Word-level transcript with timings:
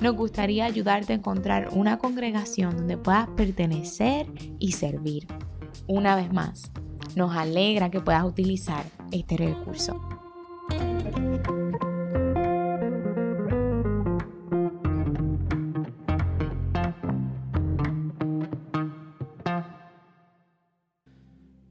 nos 0.00 0.14
gustaría 0.14 0.64
ayudarte 0.64 1.12
a 1.12 1.16
encontrar 1.16 1.68
una 1.72 1.98
congregación 1.98 2.76
donde 2.76 2.96
puedas 2.96 3.28
pertenecer 3.30 4.26
y 4.58 4.72
servir. 4.72 5.26
Una 5.86 6.16
vez 6.16 6.32
más, 6.32 6.70
nos 7.14 7.34
alegra 7.36 7.90
que 7.90 8.00
puedas 8.00 8.24
utilizar 8.24 8.84
este 9.10 9.36
recurso. 9.36 10.00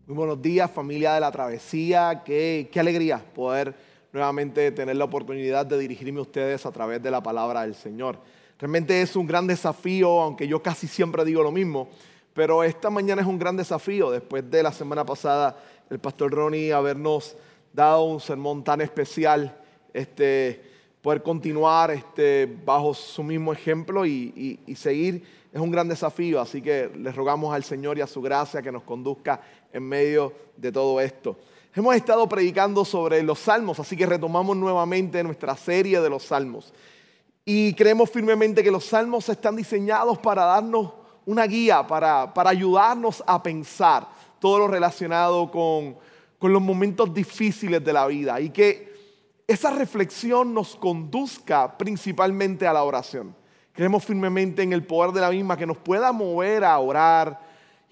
Muy 0.07 0.15
buenos 0.15 0.41
días 0.41 0.71
familia 0.71 1.13
de 1.13 1.19
la 1.19 1.31
travesía, 1.31 2.23
qué, 2.25 2.69
alegría 2.75 3.23
poder 3.33 3.75
nuevamente 4.15 4.71
tener 4.71 4.95
la 4.95 5.03
oportunidad 5.03 5.65
de 5.65 5.77
dirigirme 5.77 6.19
a 6.19 6.21
ustedes 6.21 6.65
a 6.65 6.71
través 6.71 7.03
de 7.03 7.11
la 7.11 7.21
palabra 7.21 7.63
del 7.63 7.75
Señor. 7.75 8.17
Realmente 8.57 9.01
es 9.01 9.15
un 9.17 9.27
gran 9.27 9.45
desafío, 9.45 10.21
aunque 10.21 10.47
yo 10.47 10.63
casi 10.63 10.87
siempre 10.87 11.25
digo 11.25 11.43
lo 11.43 11.51
mismo, 11.51 11.89
pero 12.33 12.63
esta 12.63 12.89
mañana 12.89 13.21
es 13.21 13.27
un 13.27 13.37
gran 13.37 13.57
desafío 13.57 14.09
después 14.11 14.49
de 14.49 14.63
la 14.63 14.71
semana 14.71 15.05
pasada 15.05 15.57
el 15.89 15.99
pastor 15.99 16.31
Ronnie 16.31 16.71
habernos 16.71 17.35
dado 17.73 18.05
un 18.05 18.21
sermón 18.21 18.63
tan 18.63 18.79
especial, 18.79 19.53
este, 19.93 20.63
poder 21.01 21.21
continuar 21.21 21.91
este, 21.91 22.47
bajo 22.65 22.93
su 22.93 23.21
mismo 23.21 23.51
ejemplo 23.51 24.05
y, 24.05 24.61
y 24.65 24.75
seguir 24.75 25.23
es 25.51 25.59
un 25.59 25.71
gran 25.71 25.89
desafío, 25.89 26.39
así 26.39 26.61
que 26.61 26.89
les 26.97 27.15
rogamos 27.15 27.53
al 27.53 27.63
Señor 27.63 27.97
y 27.97 28.01
a 28.01 28.07
su 28.07 28.21
gracia 28.21 28.61
que 28.61 28.71
nos 28.71 28.83
conduzca 28.83 29.41
en 29.71 29.83
medio 29.83 30.33
de 30.55 30.71
todo 30.71 30.99
esto. 30.99 31.37
Hemos 31.77 31.93
estado 31.93 32.29
predicando 32.29 32.85
sobre 32.85 33.21
los 33.21 33.37
salmos, 33.37 33.81
así 33.81 33.97
que 33.97 34.05
retomamos 34.05 34.55
nuevamente 34.55 35.21
nuestra 35.21 35.57
serie 35.57 35.99
de 35.99 36.09
los 36.09 36.23
salmos. 36.23 36.73
Y 37.43 37.73
creemos 37.73 38.09
firmemente 38.09 38.63
que 38.63 38.71
los 38.71 38.85
salmos 38.85 39.27
están 39.27 39.57
diseñados 39.57 40.17
para 40.19 40.45
darnos 40.45 40.93
una 41.25 41.45
guía, 41.45 41.85
para, 41.85 42.33
para 42.33 42.51
ayudarnos 42.51 43.21
a 43.27 43.43
pensar 43.43 44.07
todo 44.39 44.59
lo 44.59 44.69
relacionado 44.69 45.51
con, 45.51 45.97
con 46.39 46.53
los 46.53 46.61
momentos 46.61 47.13
difíciles 47.13 47.83
de 47.83 47.91
la 47.91 48.07
vida 48.07 48.39
y 48.39 48.51
que 48.51 48.95
esa 49.45 49.69
reflexión 49.71 50.53
nos 50.53 50.77
conduzca 50.77 51.77
principalmente 51.77 52.65
a 52.65 52.71
la 52.71 52.83
oración. 52.83 53.35
Creemos 53.73 54.05
firmemente 54.05 54.63
en 54.63 54.71
el 54.71 54.85
poder 54.85 55.11
de 55.11 55.19
la 55.19 55.29
misma 55.29 55.57
que 55.57 55.67
nos 55.67 55.77
pueda 55.77 56.13
mover 56.13 56.63
a 56.63 56.79
orar 56.79 57.37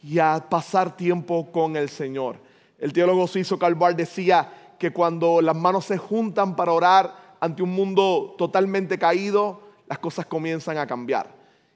y 0.02 0.20
a 0.20 0.42
pasar 0.50 0.96
tiempo 0.96 1.52
con 1.52 1.76
el 1.76 1.90
Señor. 1.90 2.38
El 2.84 2.92
teólogo 2.92 3.28
suizo 3.28 3.58
Calvar 3.58 3.96
decía 3.96 4.76
que 4.78 4.92
cuando 4.92 5.42
las 5.42 5.56
manos 5.56 5.86
se 5.86 5.98
juntan 5.98 6.54
para 6.54 6.74
orar 6.74 7.16
ante 7.40 7.64
un 7.64 7.70
mundo 7.70 8.36
totalmente 8.38 9.00
caído, 9.00 9.62
las 9.88 10.00
cosas 10.00 10.26
comienzan 10.26 10.78
a 10.78 10.86
cambiar. 10.86 11.34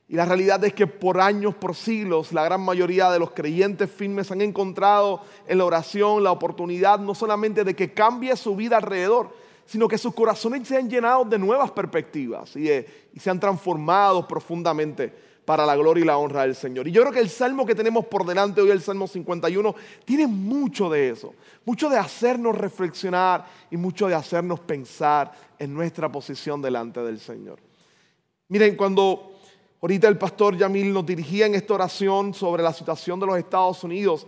Y 0.09 0.17
la 0.17 0.25
realidad 0.25 0.61
es 0.65 0.73
que 0.73 0.85
por 0.85 1.21
años, 1.21 1.55
por 1.55 1.75
siglos, 1.75 2.33
la 2.33 2.43
gran 2.43 2.59
mayoría 2.59 3.09
de 3.09 3.19
los 3.19 3.31
creyentes 3.31 3.89
firmes 3.89 4.31
han 4.31 4.41
encontrado 4.41 5.21
en 5.47 5.59
la 5.59 5.63
oración 5.63 6.25
la 6.25 6.33
oportunidad 6.33 6.99
no 6.99 7.15
solamente 7.15 7.63
de 7.63 7.73
que 7.73 7.93
cambie 7.93 8.35
su 8.35 8.57
vida 8.57 8.75
alrededor, 8.75 9.33
sino 9.65 9.87
que 9.87 9.97
sus 9.97 10.13
corazones 10.13 10.67
se 10.67 10.75
han 10.75 10.89
llenado 10.89 11.23
de 11.23 11.39
nuevas 11.39 11.71
perspectivas 11.71 12.53
y, 12.57 12.69
y 12.69 13.19
se 13.21 13.29
han 13.29 13.39
transformado 13.39 14.27
profundamente 14.27 15.13
para 15.47 15.65
la 15.65 15.77
gloria 15.77 16.03
y 16.03 16.05
la 16.05 16.17
honra 16.17 16.41
del 16.41 16.55
Señor. 16.55 16.89
Y 16.89 16.91
yo 16.91 17.03
creo 17.03 17.13
que 17.13 17.21
el 17.21 17.29
salmo 17.29 17.65
que 17.65 17.73
tenemos 17.73 18.05
por 18.07 18.25
delante 18.25 18.59
hoy, 18.59 18.69
el 18.69 18.81
Salmo 18.81 19.07
51, 19.07 19.73
tiene 20.03 20.27
mucho 20.27 20.89
de 20.89 21.11
eso, 21.11 21.33
mucho 21.63 21.89
de 21.89 21.95
hacernos 21.95 22.53
reflexionar 22.53 23.45
y 23.71 23.77
mucho 23.77 24.09
de 24.09 24.15
hacernos 24.15 24.59
pensar 24.59 25.31
en 25.57 25.73
nuestra 25.73 26.11
posición 26.11 26.61
delante 26.61 26.99
del 27.01 27.21
Señor. 27.21 27.59
Miren, 28.49 28.75
cuando 28.75 29.39
ahorita 29.81 30.09
el 30.09 30.17
pastor 30.17 30.57
Yamil 30.57 30.91
nos 30.91 31.05
dirigía 31.05 31.45
en 31.45 31.55
esta 31.55 31.75
oración 31.75 32.33
sobre 32.33 32.61
la 32.61 32.73
situación 32.73 33.17
de 33.17 33.27
los 33.27 33.37
Estados 33.37 33.81
Unidos, 33.85 34.27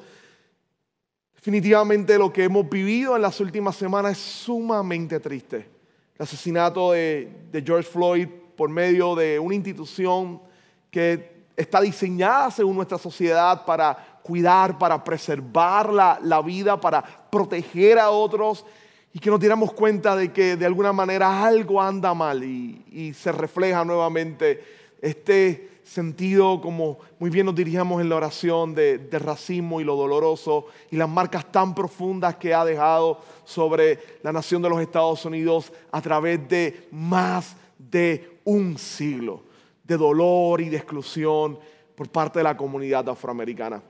definitivamente 1.35 2.18
lo 2.18 2.31
que 2.31 2.46
hemos 2.46 2.69
vivido 2.69 3.18
en 3.18 3.24
las 3.24 3.41
últimas 3.41 3.75
semanas 3.75 4.13
es 4.13 4.19
sumamente 4.19 5.19
triste. 5.19 5.68
El 6.16 6.24
asesinato 6.24 6.94
de, 6.94 7.29
de 7.52 7.62
George 7.62 7.90
Floyd 7.90 8.29
por 8.56 8.69
medio 8.69 9.16
de 9.16 9.38
una 9.38 9.56
institución 9.56 10.47
que 10.92 11.40
está 11.56 11.82
diseñada 11.82 12.52
según 12.52 12.76
nuestra 12.76 12.98
sociedad 12.98 13.66
para 13.66 14.20
cuidar, 14.24 14.78
para 14.78 15.04
preservar 15.04 15.92
la, 15.92 16.42
vida, 16.42 16.80
para 16.80 17.04
proteger 17.04 18.00
a 18.00 18.12
otros 18.12 18.66
y 19.12 19.20
que 19.20 19.30
nos 19.30 19.40
diéramos 19.40 19.74
cuenta 19.74 20.16
de 20.16 20.32
que 20.32 20.56
de 20.56 20.66
alguna 20.66 20.94
manera 20.94 21.44
algo 21.44 21.82
anda 21.82 22.14
mal 22.14 22.44
y, 22.44 23.14
se 23.14 23.32
refleja 23.32 23.84
nuevamente 23.84 24.64
este 25.02 25.82
sentido, 25.84 26.62
como 26.62 27.00
muy 27.18 27.30
bien 27.30 27.48
nos 27.48 27.56
dirigíamos 27.56 28.00
en 28.02 28.10
la 28.10 28.18
oración, 28.18 28.76
de, 28.76 29.00
de, 29.00 29.20
racismo 29.20 29.82
y 29.82 29.84
lo 29.84 29.96
doloroso 29.96 30.68
y 30.92 30.96
las 30.96 31.10
marcas 31.10 31.52
tan 31.52 31.74
profundas 31.74 32.36
que 32.36 32.54
ha 32.54 32.64
dejado 32.64 33.20
sobre 33.44 34.00
la 34.22 34.32
nación 34.32 34.62
de 34.62 34.70
los 34.70 34.80
Estados 34.80 35.26
Unidos 35.26 35.74
a 35.92 36.00
través 36.02 36.48
de 36.48 36.88
más 36.92 37.56
de 37.78 38.40
un 38.46 38.78
siglo 38.78 39.49
de 39.90 39.98
dolor 39.98 40.62
y 40.62 40.70
de 40.70 40.78
exclusión 40.78 41.60
por 41.96 42.10
parte 42.10 42.40
de 42.40 42.44
la 42.44 42.56
comunidad 42.56 43.10
afroamericana. 43.10 43.82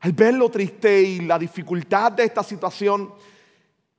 Al 0.00 0.12
ver 0.12 0.34
lo 0.34 0.50
triste 0.50 1.02
y 1.02 1.20
la 1.20 1.38
dificultad 1.38 2.10
de 2.10 2.24
esta 2.24 2.42
situación, 2.42 3.12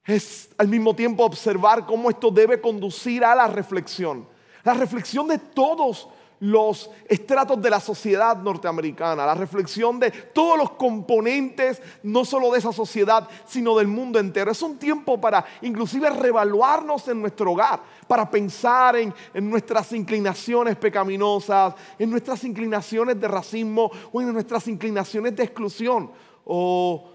es 0.04 0.50
al 0.58 0.68
mismo 0.68 0.96
tiempo 0.96 1.24
observar 1.24 1.86
cómo 1.86 2.10
esto 2.10 2.32
debe 2.32 2.60
conducir 2.60 3.24
a 3.24 3.36
la 3.36 3.48
reflexión. 3.48 4.28
La 4.64 4.74
reflexión 4.74 5.28
de 5.28 5.38
todos 5.38 6.10
los 6.44 6.90
estratos 7.08 7.62
de 7.62 7.70
la 7.70 7.80
sociedad 7.80 8.36
norteamericana, 8.36 9.26
la 9.26 9.34
reflexión 9.34 9.98
de 9.98 10.12
todos 10.12 10.58
los 10.58 10.72
componentes, 10.72 11.82
no 12.04 12.26
solo 12.26 12.52
de 12.52 12.60
esa 12.60 12.74
sociedad, 12.74 13.30
sino 13.46 13.78
del 13.78 13.88
mundo 13.88 14.20
entero. 14.20 14.52
Es 14.52 14.62
un 14.62 14.78
tiempo 14.78 15.22
para 15.22 15.46
inclusive 15.62 16.10
revaluarnos 16.10 17.08
en 17.08 17.22
nuestro 17.22 17.54
hogar, 17.54 17.82
para 18.10 18.30
pensar 18.30 18.98
en, 18.98 19.14
en 19.34 19.50
nuestras 19.50 19.94
inclinaciones 19.94 20.76
pecaminosas, 20.76 21.76
en 21.98 22.10
nuestras 22.10 22.44
inclinaciones 22.44 23.18
de 23.22 23.28
racismo 23.30 23.90
o 24.12 24.22
en 24.22 24.34
nuestras 24.34 24.68
inclinaciones 24.68 25.34
de 25.38 25.44
exclusión 25.44 26.12
o 26.44 27.10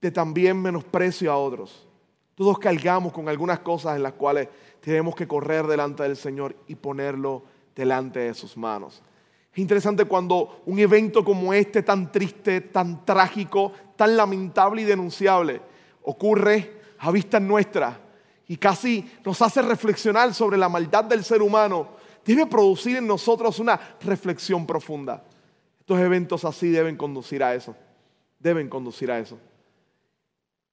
de 0.00 0.12
también 0.12 0.62
menosprecio 0.62 1.32
a 1.32 1.38
otros. 1.38 1.88
Todos 2.36 2.60
cargamos 2.60 3.12
con 3.12 3.28
algunas 3.28 3.58
cosas 3.58 3.96
en 3.96 4.04
las 4.04 4.12
cuales 4.12 4.48
tenemos 4.80 5.16
que 5.16 5.26
correr 5.26 5.66
delante 5.66 6.04
del 6.04 6.16
Señor 6.16 6.54
y 6.68 6.76
ponerlo 6.76 7.53
delante 7.74 8.20
de 8.20 8.34
sus 8.34 8.56
manos. 8.56 9.02
Es 9.52 9.58
interesante 9.58 10.04
cuando 10.04 10.62
un 10.66 10.78
evento 10.78 11.24
como 11.24 11.54
este, 11.54 11.82
tan 11.82 12.10
triste, 12.10 12.60
tan 12.60 13.04
trágico, 13.04 13.72
tan 13.96 14.16
lamentable 14.16 14.82
y 14.82 14.84
denunciable, 14.84 15.60
ocurre 16.02 16.80
a 16.98 17.10
vista 17.10 17.38
nuestra 17.38 18.00
y 18.48 18.56
casi 18.56 19.08
nos 19.24 19.40
hace 19.42 19.62
reflexionar 19.62 20.34
sobre 20.34 20.58
la 20.58 20.68
maldad 20.68 21.04
del 21.04 21.24
ser 21.24 21.40
humano, 21.40 21.90
debe 22.24 22.46
producir 22.46 22.96
en 22.96 23.06
nosotros 23.06 23.58
una 23.58 23.78
reflexión 24.00 24.66
profunda. 24.66 25.24
Estos 25.80 26.00
eventos 26.00 26.44
así 26.44 26.70
deben 26.70 26.96
conducir 26.96 27.42
a 27.42 27.54
eso, 27.54 27.76
deben 28.38 28.68
conducir 28.68 29.10
a 29.10 29.18
eso. 29.18 29.38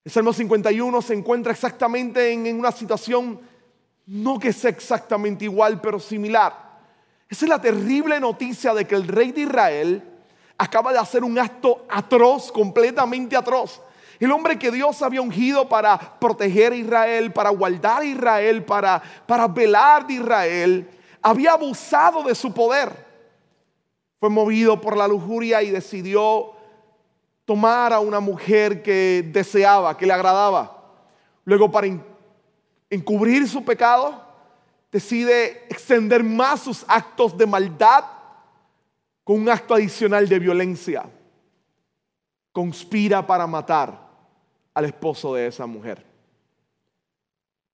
El 0.04 0.12
Salmo 0.12 0.34
51 0.34 1.02
se 1.02 1.14
encuentra 1.14 1.52
exactamente 1.52 2.32
en, 2.32 2.58
una 2.58 2.72
situación, 2.72 3.40
no 4.08 4.40
que 4.40 4.52
sea 4.52 4.72
exactamente 4.72 5.46
igual, 5.46 5.80
pero 5.80 6.00
similar. 6.00 6.71
Esa 7.32 7.46
es 7.46 7.50
la 7.50 7.62
terrible 7.62 8.20
noticia 8.20 8.74
de 8.74 8.86
que 8.86 8.94
el 8.94 9.08
rey 9.08 9.32
de 9.32 9.44
Israel 9.44 10.04
acaba 10.58 10.92
de 10.92 11.00
hacer 11.00 11.24
un 11.24 11.40
acto 11.40 11.86
atroz, 11.90 12.52
completamente 12.52 13.38
atroz. 13.38 13.82
El 14.20 14.34
hombre 14.34 14.60
que 14.60 14.70
Dios 14.70 15.02
había 15.02 15.22
ungido 15.22 15.70
para 15.70 15.98
proteger 16.20 16.74
a 16.74 16.76
Israel, 16.76 17.32
para 17.32 17.50
guardar 17.52 18.02
a 18.02 18.06
Israel, 18.06 18.66
para, 18.66 19.02
para 19.26 19.48
velar 19.48 20.06
de 20.06 20.16
Israel, 20.16 20.90
había 21.22 21.54
abusado 21.54 22.22
de 22.24 22.36
su 22.36 22.54
poder. 22.54 22.92
Fue 24.20 24.30
movido 24.30 24.82
por 24.82 24.98
la 24.98 25.08
lujuria 25.08 25.64
y 25.64 25.72
decidió 25.72 26.52
tomar 27.46 27.94
a 27.94 28.02
una 28.02 28.20
mujer 28.20 28.84
que 28.84 29.24
deseaba, 29.32 29.96
que 29.96 30.06
le 30.06 30.12
agradaba. 30.12 30.84
Luego 31.46 31.72
para 31.72 31.88
encubrir 32.90 33.48
su 33.48 33.64
pecado, 33.64 34.31
decide 34.92 35.66
extender 35.70 36.24
más 36.24 36.62
sus 36.62 36.86
actos 36.88 37.38
de 37.38 37.46
maldad, 37.46 38.04
con 39.24 39.40
un 39.40 39.50
acto 39.50 39.76
adicional 39.76 40.28
de 40.28 40.40
violencia, 40.40 41.10
conspira 42.52 43.26
para 43.26 43.48
matar 43.48 44.10
al 44.74 44.86
esposo 44.86 45.36
de 45.36 45.48
esa 45.48 45.66
mujer. 45.66 46.06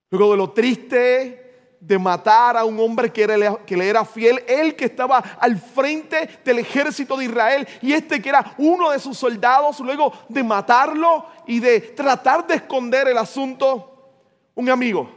Luego 0.10 0.32
de 0.32 0.38
lo 0.38 0.52
triste 0.52 1.48
de 1.80 2.00
matar 2.00 2.58
a 2.58 2.66
un 2.66 2.80
hombre 2.80 3.12
que, 3.12 3.28
le 3.28 3.88
era 3.88 4.04
fiel, 4.04 4.44
él 4.48 4.76
que 4.76 4.86
estaba 4.86 5.18
al 5.18 5.58
frente 5.58 6.40
del 6.44 6.60
ejército 6.60 7.16
de 7.18 7.26
Israel 7.26 7.68
y 7.82 7.94
este 7.94 8.22
que 8.22 8.30
era 8.30 8.56
uno 8.58 8.92
de 8.92 9.00
sus 9.00 9.18
soldados, 9.18 9.80
luego 9.80 10.12
de 10.28 10.44
matarlo 10.44 11.26
y 11.46 11.60
de 11.60 11.80
tratar 11.80 12.46
de 12.48 12.56
esconder 12.56 13.08
el 13.08 13.18
asunto, 13.18 14.12
un 14.56 14.70
amigo 14.70 15.10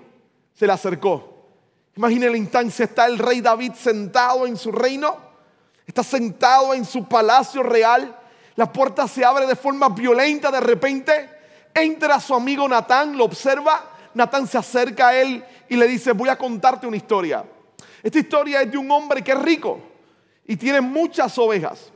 se 0.55 0.67
le 0.67 0.73
acercó. 0.73 1.30
Imaginen 1.96 2.32
la 2.32 2.38
instancia, 2.38 2.84
está 2.84 3.06
el 3.06 3.19
rey 3.19 3.40
David 3.40 3.72
sentado 3.75 4.46
en 4.46 4.56
su 4.56 4.70
reino, 4.70 5.16
está 5.87 6.02
sentado 6.02 6.72
en 6.72 6.84
su 6.84 7.08
palacio 7.08 7.62
real, 7.62 8.16
la 8.56 8.72
puerta 8.72 9.08
se 9.08 9.25
abre 9.25 9.46
de 9.46 9.56
forma 9.56 9.88
violenta 9.88 10.50
de 10.50 10.60
repente, 10.60 11.31
entra 11.75 12.20
su 12.20 12.34
amigo 12.34 12.69
Natán, 12.69 13.16
lo 13.16 13.25
observa, 13.25 13.90
Natán 14.14 14.46
se 14.46 14.58
acerca 14.58 15.08
a 15.08 15.16
él 15.16 15.44
y 15.69 15.76
le 15.76 15.87
dice, 15.87 16.12
voy 16.12 16.28
a 16.28 16.38
contarte 16.38 16.87
una 16.87 16.96
historia. 16.96 17.44
Esta 18.02 18.19
historia 18.19 18.62
es 18.62 18.70
de 18.70 18.78
un 18.78 18.90
hombre 18.90 19.22
que 19.22 19.32
es 19.32 19.38
rico 19.38 19.81
y 20.46 20.56
tiene 20.56 20.81
muchas 20.81 21.36
ovejas. 21.38 21.93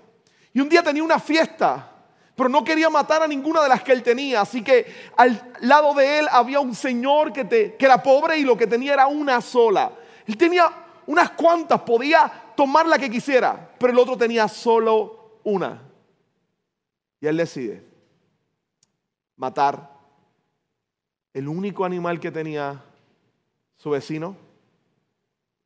Y 0.52 0.60
un 0.60 0.68
día 0.68 0.82
tenía 0.82 1.02
una 1.02 1.18
fiesta, 1.18 1.93
pero 2.34 2.48
no 2.48 2.64
quería 2.64 2.90
matar 2.90 3.22
a 3.22 3.28
ninguna 3.28 3.62
de 3.62 3.68
las 3.68 3.82
que 3.82 3.92
él 3.92 4.02
tenía. 4.02 4.40
Así 4.40 4.62
que 4.62 5.10
al 5.16 5.52
lado 5.60 5.94
de 5.94 6.18
él 6.18 6.28
había 6.30 6.60
un 6.60 6.74
señor 6.74 7.32
que, 7.32 7.46
que 7.46 7.84
era 7.84 8.02
pobre 8.02 8.38
y 8.38 8.42
lo 8.42 8.56
que 8.56 8.66
tenía 8.66 8.94
era 8.94 9.06
una 9.06 9.40
sola. 9.40 9.92
Él 10.26 10.36
tenía 10.36 10.68
unas 11.06 11.30
cuantas, 11.30 11.80
podía 11.82 12.52
tomar 12.56 12.86
la 12.86 12.98
que 12.98 13.10
quisiera, 13.10 13.70
pero 13.78 13.92
el 13.92 13.98
otro 13.98 14.16
tenía 14.16 14.48
solo 14.48 15.38
una. 15.44 15.82
Y 17.20 17.26
él 17.26 17.36
decide 17.36 17.84
matar 19.36 19.90
el 21.32 21.48
único 21.48 21.84
animal 21.84 22.18
que 22.18 22.30
tenía 22.30 22.82
su 23.76 23.90
vecino 23.90 24.36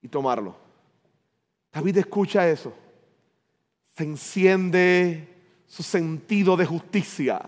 y 0.03 0.09
tomarlo. 0.09 0.57
David 1.73 1.99
escucha 1.99 2.49
eso. 2.49 2.73
Se 3.95 4.05
enciende 4.05 5.38
su 5.69 5.83
sentido 5.83 6.57
de 6.57 6.67
justicia. 6.67 7.41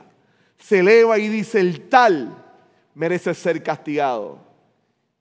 Se 0.58 0.78
eleva 0.78 1.18
y 1.18 1.28
dice, 1.28 1.58
el 1.58 1.88
tal 1.88 2.36
merece 2.94 3.34
ser 3.34 3.62
castigado. 3.62 4.38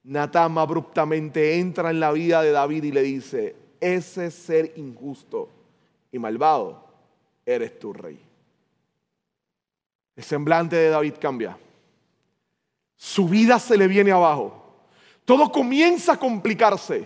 Natán 0.03 0.57
abruptamente 0.57 1.59
entra 1.59 1.89
en 1.89 1.99
la 1.99 2.11
vida 2.11 2.41
de 2.41 2.51
David 2.51 2.83
y 2.83 2.91
le 2.91 3.01
dice, 3.01 3.55
ese 3.79 4.29
ser 4.29 4.73
injusto 4.75 5.49
y 6.11 6.19
malvado 6.19 6.85
eres 7.45 7.79
tu 7.79 7.93
rey. 7.93 8.19
El 10.15 10.23
semblante 10.23 10.75
de 10.75 10.89
David 10.89 11.13
cambia. 11.19 11.57
Su 12.97 13.29
vida 13.29 13.57
se 13.59 13.77
le 13.77 13.87
viene 13.87 14.11
abajo. 14.11 14.59
Todo 15.23 15.49
comienza 15.49 16.13
a 16.13 16.19
complicarse. 16.19 17.05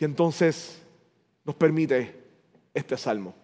Y 0.00 0.04
entonces 0.04 0.80
nos 1.44 1.54
permite 1.54 2.18
este 2.72 2.96
salmo. 2.96 3.34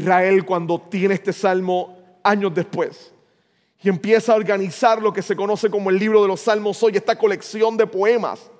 Israel 0.00 0.44
cuando 0.44 0.80
tiene 0.80 1.14
este 1.14 1.32
salmo 1.32 1.96
años 2.22 2.54
después 2.54 3.12
y 3.82 3.88
empieza 3.88 4.32
a 4.32 4.36
organizar 4.36 5.00
lo 5.00 5.12
que 5.12 5.22
se 5.22 5.36
conoce 5.36 5.70
como 5.70 5.90
el 5.90 5.98
libro 5.98 6.22
de 6.22 6.28
los 6.28 6.40
salmos 6.40 6.82
hoy, 6.82 6.96
esta 6.96 7.16
colección 7.16 7.76
de 7.76 7.86
poemas, 7.86 8.50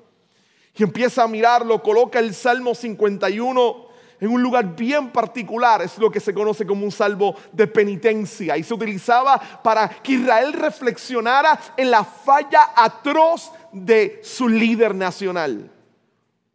y 0.75 0.83
empieza 0.83 1.25
a 1.25 1.29
mirarlo, 1.29 1.83
coloca 1.83 2.19
el 2.19 2.35
Salmo 2.35 2.75
51 2.75 3.91
en 4.21 4.29
un 4.29 4.43
lugar 4.43 4.77
bien 4.77 5.11
particular, 5.11 5.83
es 5.83 5.99
lo 5.99 6.11
que 6.11 6.21
se 6.21 6.35
conoce 6.35 6.67
como 6.67 6.85
un 6.85 6.93
salvo 6.93 7.35
de 7.53 7.67
penitencia 7.67 8.57
y 8.57 8.63
se 8.63 8.75
utilizaba 8.75 9.39
para 9.63 9.89
que 9.89 10.13
Israel 10.13 10.53
reflexionara 10.53 11.59
en 11.77 11.91
la 11.91 12.05
falla 12.05 12.71
atroz 12.77 13.51
de 13.73 14.21
su 14.23 14.47
líder 14.47 14.95
nacional. 14.95 15.71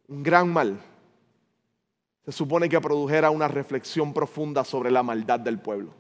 Un 0.08 0.24
gran 0.24 0.48
mal. 0.48 0.80
Se 2.26 2.32
supone 2.32 2.68
que 2.68 2.82
produjera 2.82 3.30
una 3.30 3.48
reflexión 3.48 4.14
profunda 4.14 4.64
sobre 4.64 4.90
la 4.90 5.04
maldad 5.04 5.40
del 5.40 5.60
pueblo. 5.60 5.94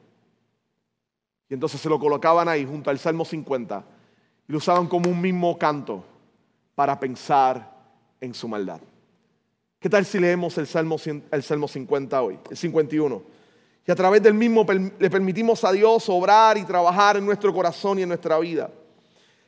Y 1.49 1.53
entonces 1.53 1.79
se 1.79 1.89
lo 1.89 1.99
colocaban 1.99 2.49
ahí 2.49 2.65
junto 2.65 2.89
al 2.89 2.97
Salmo 2.97 3.23
50 3.23 3.85
y 4.47 4.51
lo 4.51 4.57
usaban 4.57 4.87
como 4.87 5.09
un 5.09 5.21
mismo 5.21 5.57
canto 5.57 6.03
para 6.73 6.99
pensar 6.99 7.75
en 8.19 8.33
su 8.33 8.47
maldad. 8.47 8.81
¿Qué 9.79 9.89
tal 9.89 10.03
si 10.05 10.19
leemos 10.19 10.57
el 10.57 10.65
Salmo, 10.65 10.97
el 11.31 11.43
Salmo 11.43 11.67
50 11.67 12.21
hoy, 12.21 12.39
el 12.49 12.57
51? 12.57 13.21
Y 13.87 13.91
a 13.91 13.95
través 13.95 14.23
del 14.23 14.33
mismo 14.33 14.65
le 14.97 15.09
permitimos 15.11 15.63
a 15.63 15.71
Dios 15.71 16.09
obrar 16.09 16.57
y 16.57 16.63
trabajar 16.63 17.17
en 17.17 17.25
nuestro 17.25 17.53
corazón 17.53 17.99
y 17.99 18.01
en 18.01 18.09
nuestra 18.09 18.39
vida. 18.39 18.71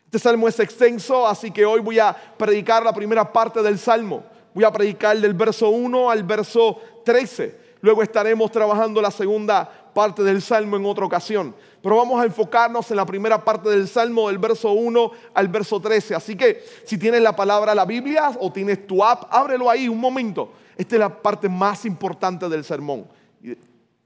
Este 0.05 0.19
salmo 0.19 0.47
es 0.47 0.59
extenso, 0.59 1.27
así 1.27 1.51
que 1.51 1.65
hoy 1.65 1.81
voy 1.81 1.99
a 1.99 2.15
predicar 2.37 2.83
la 2.83 2.93
primera 2.93 3.33
parte 3.33 3.63
del 3.63 3.79
salmo. 3.79 4.23
Voy 4.57 4.63
a 4.63 4.71
predicar 4.71 5.15
del 5.19 5.35
verso 5.35 5.69
1 5.69 6.09
al 6.09 6.23
verso 6.23 6.81
13. 7.05 7.77
Luego 7.81 8.01
estaremos 8.01 8.49
trabajando 8.49 8.99
la 8.99 9.11
segunda 9.11 9.69
parte 9.93 10.23
del 10.23 10.41
salmo 10.41 10.77
en 10.77 10.85
otra 10.87 11.05
ocasión. 11.05 11.53
Pero 11.79 11.97
vamos 11.97 12.19
a 12.19 12.25
enfocarnos 12.25 12.89
en 12.89 12.97
la 12.97 13.05
primera 13.05 13.45
parte 13.45 13.69
del 13.69 13.87
Salmo, 13.87 14.29
del 14.29 14.39
verso 14.39 14.71
1 14.71 15.11
al 15.35 15.47
verso 15.47 15.79
13. 15.79 16.15
Así 16.15 16.35
que 16.35 16.63
si 16.85 16.97
tienes 16.97 17.21
la 17.21 17.35
palabra 17.35 17.75
la 17.75 17.85
Biblia 17.85 18.31
o 18.39 18.51
tienes 18.51 18.87
tu 18.87 19.03
app, 19.03 19.25
ábrelo 19.29 19.69
ahí 19.69 19.87
un 19.87 19.99
momento. 19.99 20.53
Esta 20.75 20.95
es 20.95 20.99
la 21.01 21.21
parte 21.21 21.47
más 21.47 21.85
importante 21.85 22.49
del 22.49 22.63
sermón. 22.63 23.05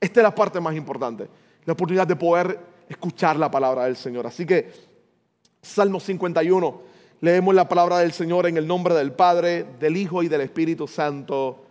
Esta 0.01 0.19
es 0.19 0.23
la 0.23 0.35
parte 0.35 0.59
más 0.59 0.75
importante. 0.75 1.29
La 1.63 1.71
oportunidad 1.71 2.07
de 2.07 2.17
poder 2.17 2.59
escuchar 2.89 3.37
la 3.37 3.49
palabra 3.49 3.85
del 3.85 3.95
Señor. 3.95 4.27
Así 4.27 4.45
que 4.45 4.69
Salmo 5.61 6.01
51, 6.01 6.90
leemos 7.21 7.55
la 7.55 7.69
palabra 7.69 7.99
del 7.99 8.11
Señor 8.11 8.47
en 8.47 8.57
el 8.57 8.67
nombre 8.67 8.93
del 8.93 9.13
Padre, 9.13 9.65
del 9.79 9.95
Hijo 9.95 10.21
y 10.21 10.27
del 10.27 10.41
Espíritu 10.41 10.87
Santo. 10.87 11.65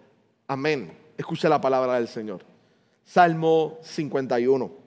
Amén. 0.49 0.97
Escucha 1.19 1.49
la 1.49 1.61
palabra 1.61 1.95
del 1.95 2.09
Señor. 2.09 2.45
Salmo 3.05 3.79
51 3.83 4.81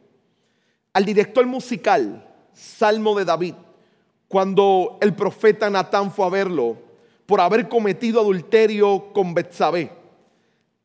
al 0.94 1.06
director 1.06 1.45
musical, 1.48 2.24
Salmo 2.53 3.17
de 3.17 3.25
David, 3.25 3.55
cuando 4.27 5.00
el 5.01 5.13
profeta 5.15 5.70
Natán 5.70 6.12
fue 6.12 6.25
a 6.25 6.29
verlo 6.29 6.77
por 7.25 7.41
haber 7.41 7.67
cometido 7.67 8.22
adulterio 8.22 9.12
con 9.12 9.34
Betsabé. 9.34 9.91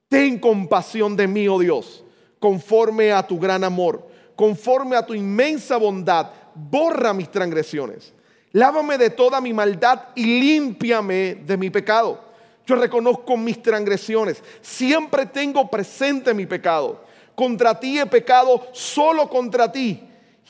Ten 0.08 0.38
compasión 0.38 1.14
de 1.14 1.28
mí, 1.28 1.46
oh 1.46 1.58
Dios, 1.58 2.04
conforme 2.38 3.12
a 3.12 3.26
tu 3.26 3.38
gran 3.38 3.64
amor, 3.64 4.08
conforme 4.34 4.96
a 4.96 5.04
tu 5.04 5.12
inmensa 5.12 5.76
bondad, 5.76 6.30
borra 6.54 7.12
mis 7.12 7.30
transgresiones. 7.30 8.14
Lávame 8.52 8.98
de 8.98 9.10
toda 9.10 9.40
mi 9.40 9.52
maldad 9.52 10.08
y 10.14 10.40
límpiame 10.40 11.34
de 11.34 11.56
mi 11.56 11.70
pecado. 11.70 12.20
Yo 12.66 12.76
reconozco 12.76 13.36
mis 13.36 13.62
transgresiones, 13.62 14.42
siempre 14.60 15.26
tengo 15.26 15.70
presente 15.70 16.34
mi 16.34 16.46
pecado 16.46 17.08
contra 17.38 17.78
ti 17.78 18.00
he 18.00 18.04
pecado, 18.04 18.66
solo 18.72 19.28
contra 19.28 19.70
ti, 19.70 20.02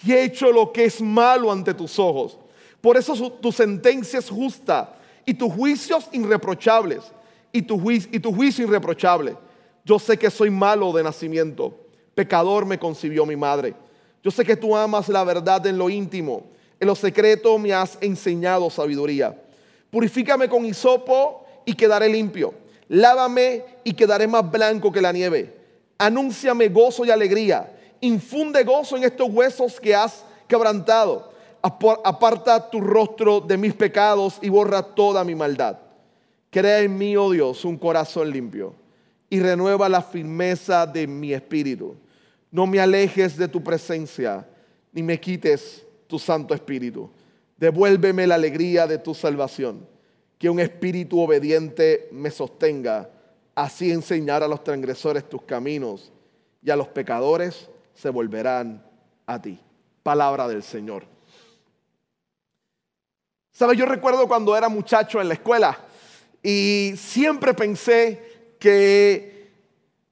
y 0.03 0.11
he 0.11 0.25
hecho 0.25 0.51
lo 0.51 0.73
que 0.73 0.87
es 0.87 1.03
malo 1.03 1.53
ante 1.53 1.75
tus 1.75 1.99
ojos. 1.99 2.39
Por 2.81 2.97
eso 2.97 3.31
tu 3.31 3.53
sentencia 3.53 4.19
es 4.19 4.31
justa 4.31 4.97
y 5.27 5.35
tus 5.35 5.53
juicios 5.53 6.09
irreprochables, 6.13 7.03
y 7.53 7.61
tu, 7.61 7.91
y 7.91 8.19
tu 8.19 8.35
juicio 8.35 8.67
irreprochable. 8.67 9.37
Yo 9.85 9.99
sé 9.99 10.19
que 10.19 10.31
soy 10.31 10.49
malo 10.49 10.91
de 10.93 11.03
nacimiento, 11.03 11.79
pecador 12.15 12.65
me 12.65 12.79
concibió 12.79 13.27
mi 13.27 13.37
madre. 13.37 13.75
Yo 14.25 14.31
sé 14.31 14.43
que 14.43 14.57
tú 14.57 14.75
amas 14.75 15.11
la 15.11 15.25
verdad 15.25 15.67
en 15.67 15.77
lo 15.77 15.91
íntimo, 15.91 16.47
en 16.81 16.87
lo 16.87 16.95
secreto 16.95 17.59
me 17.59 17.73
has 17.73 17.99
enseñado 18.01 18.71
sabiduría. 18.71 19.41
Purifícame 19.91 20.49
con 20.49 20.65
hisopo 20.65 21.47
y 21.65 21.75
quedaré 21.75 22.09
limpio. 22.09 22.55
Lávame 22.89 23.65
y 23.85 23.93
quedaré 23.95 24.27
más 24.27 24.51
blanco 24.51 24.91
que 24.91 25.01
la 25.01 25.13
nieve 25.13 25.59
anúnciame 25.99 26.69
gozo 26.69 27.05
y 27.05 27.11
alegría. 27.11 27.75
Infunde 28.01 28.63
gozo 28.63 28.97
en 28.97 29.05
estos 29.05 29.29
huesos 29.29 29.81
que 29.81 29.95
has 29.95 30.25
quebrantado. 30.47 31.33
Aparta 31.61 32.71
tu 32.71 32.81
rostro 32.81 33.41
de 33.41 33.57
mis 33.57 33.75
pecados 33.75 34.39
y 34.41 34.49
borra 34.49 34.83
toda 34.83 35.25
mi 35.25 35.35
maldad. 35.35 35.79
Crea 36.51 36.81
en 36.81 36.97
mí, 36.97 37.17
oh 37.17 37.31
Dios, 37.31 37.65
un 37.65 37.77
corazón 37.77 38.31
limpio 38.31 38.75
y 39.29 39.41
renueva 39.41 39.89
la 39.89 40.01
firmeza 40.01 40.87
de 40.87 41.07
mi 41.07 41.35
espíritu. 41.35 41.97
No 42.51 42.67
me 42.67 42.81
alejes 42.81 43.37
de 43.37 43.49
tu 43.49 43.63
presencia, 43.63 44.47
ni 44.93 45.03
me 45.03 45.21
quites 45.21 45.85
tu 46.09 46.19
Santo 46.19 46.53
Espíritu. 46.55 47.09
Devuélveme 47.57 48.27
la 48.27 48.35
alegría 48.35 48.89
de 48.89 48.99
tu 48.99 49.15
salvación. 49.15 49.87
Que 50.37 50.51
un 50.51 50.59
espíritu 50.59 51.21
obediente 51.21 52.09
me 52.13 52.31
sostenga 52.31 53.11
Así 53.59 53.91
enseñar 53.91 54.45
a 54.45 54.47
los 54.47 54.63
transgresores 54.63 55.29
tus 55.29 55.43
caminos 55.43 56.13
y 56.63 56.71
a 56.71 56.77
los 56.77 56.87
pecadores 56.87 57.69
se 57.93 58.09
volverán 58.09 58.87
a 59.27 59.43
ti. 59.43 59.59
Palabra 60.05 60.47
del 60.47 60.63
Señor. 60.63 61.03
Sabes, 63.51 63.77
yo 63.77 63.85
recuerdo 63.85 64.29
cuando 64.29 64.57
era 64.57 64.69
muchacho 64.69 65.21
en 65.21 65.27
la 65.27 65.35
escuela 65.35 65.77
y 66.41 66.93
siempre 66.97 67.53
pensé 67.53 68.55
que 68.61 69.51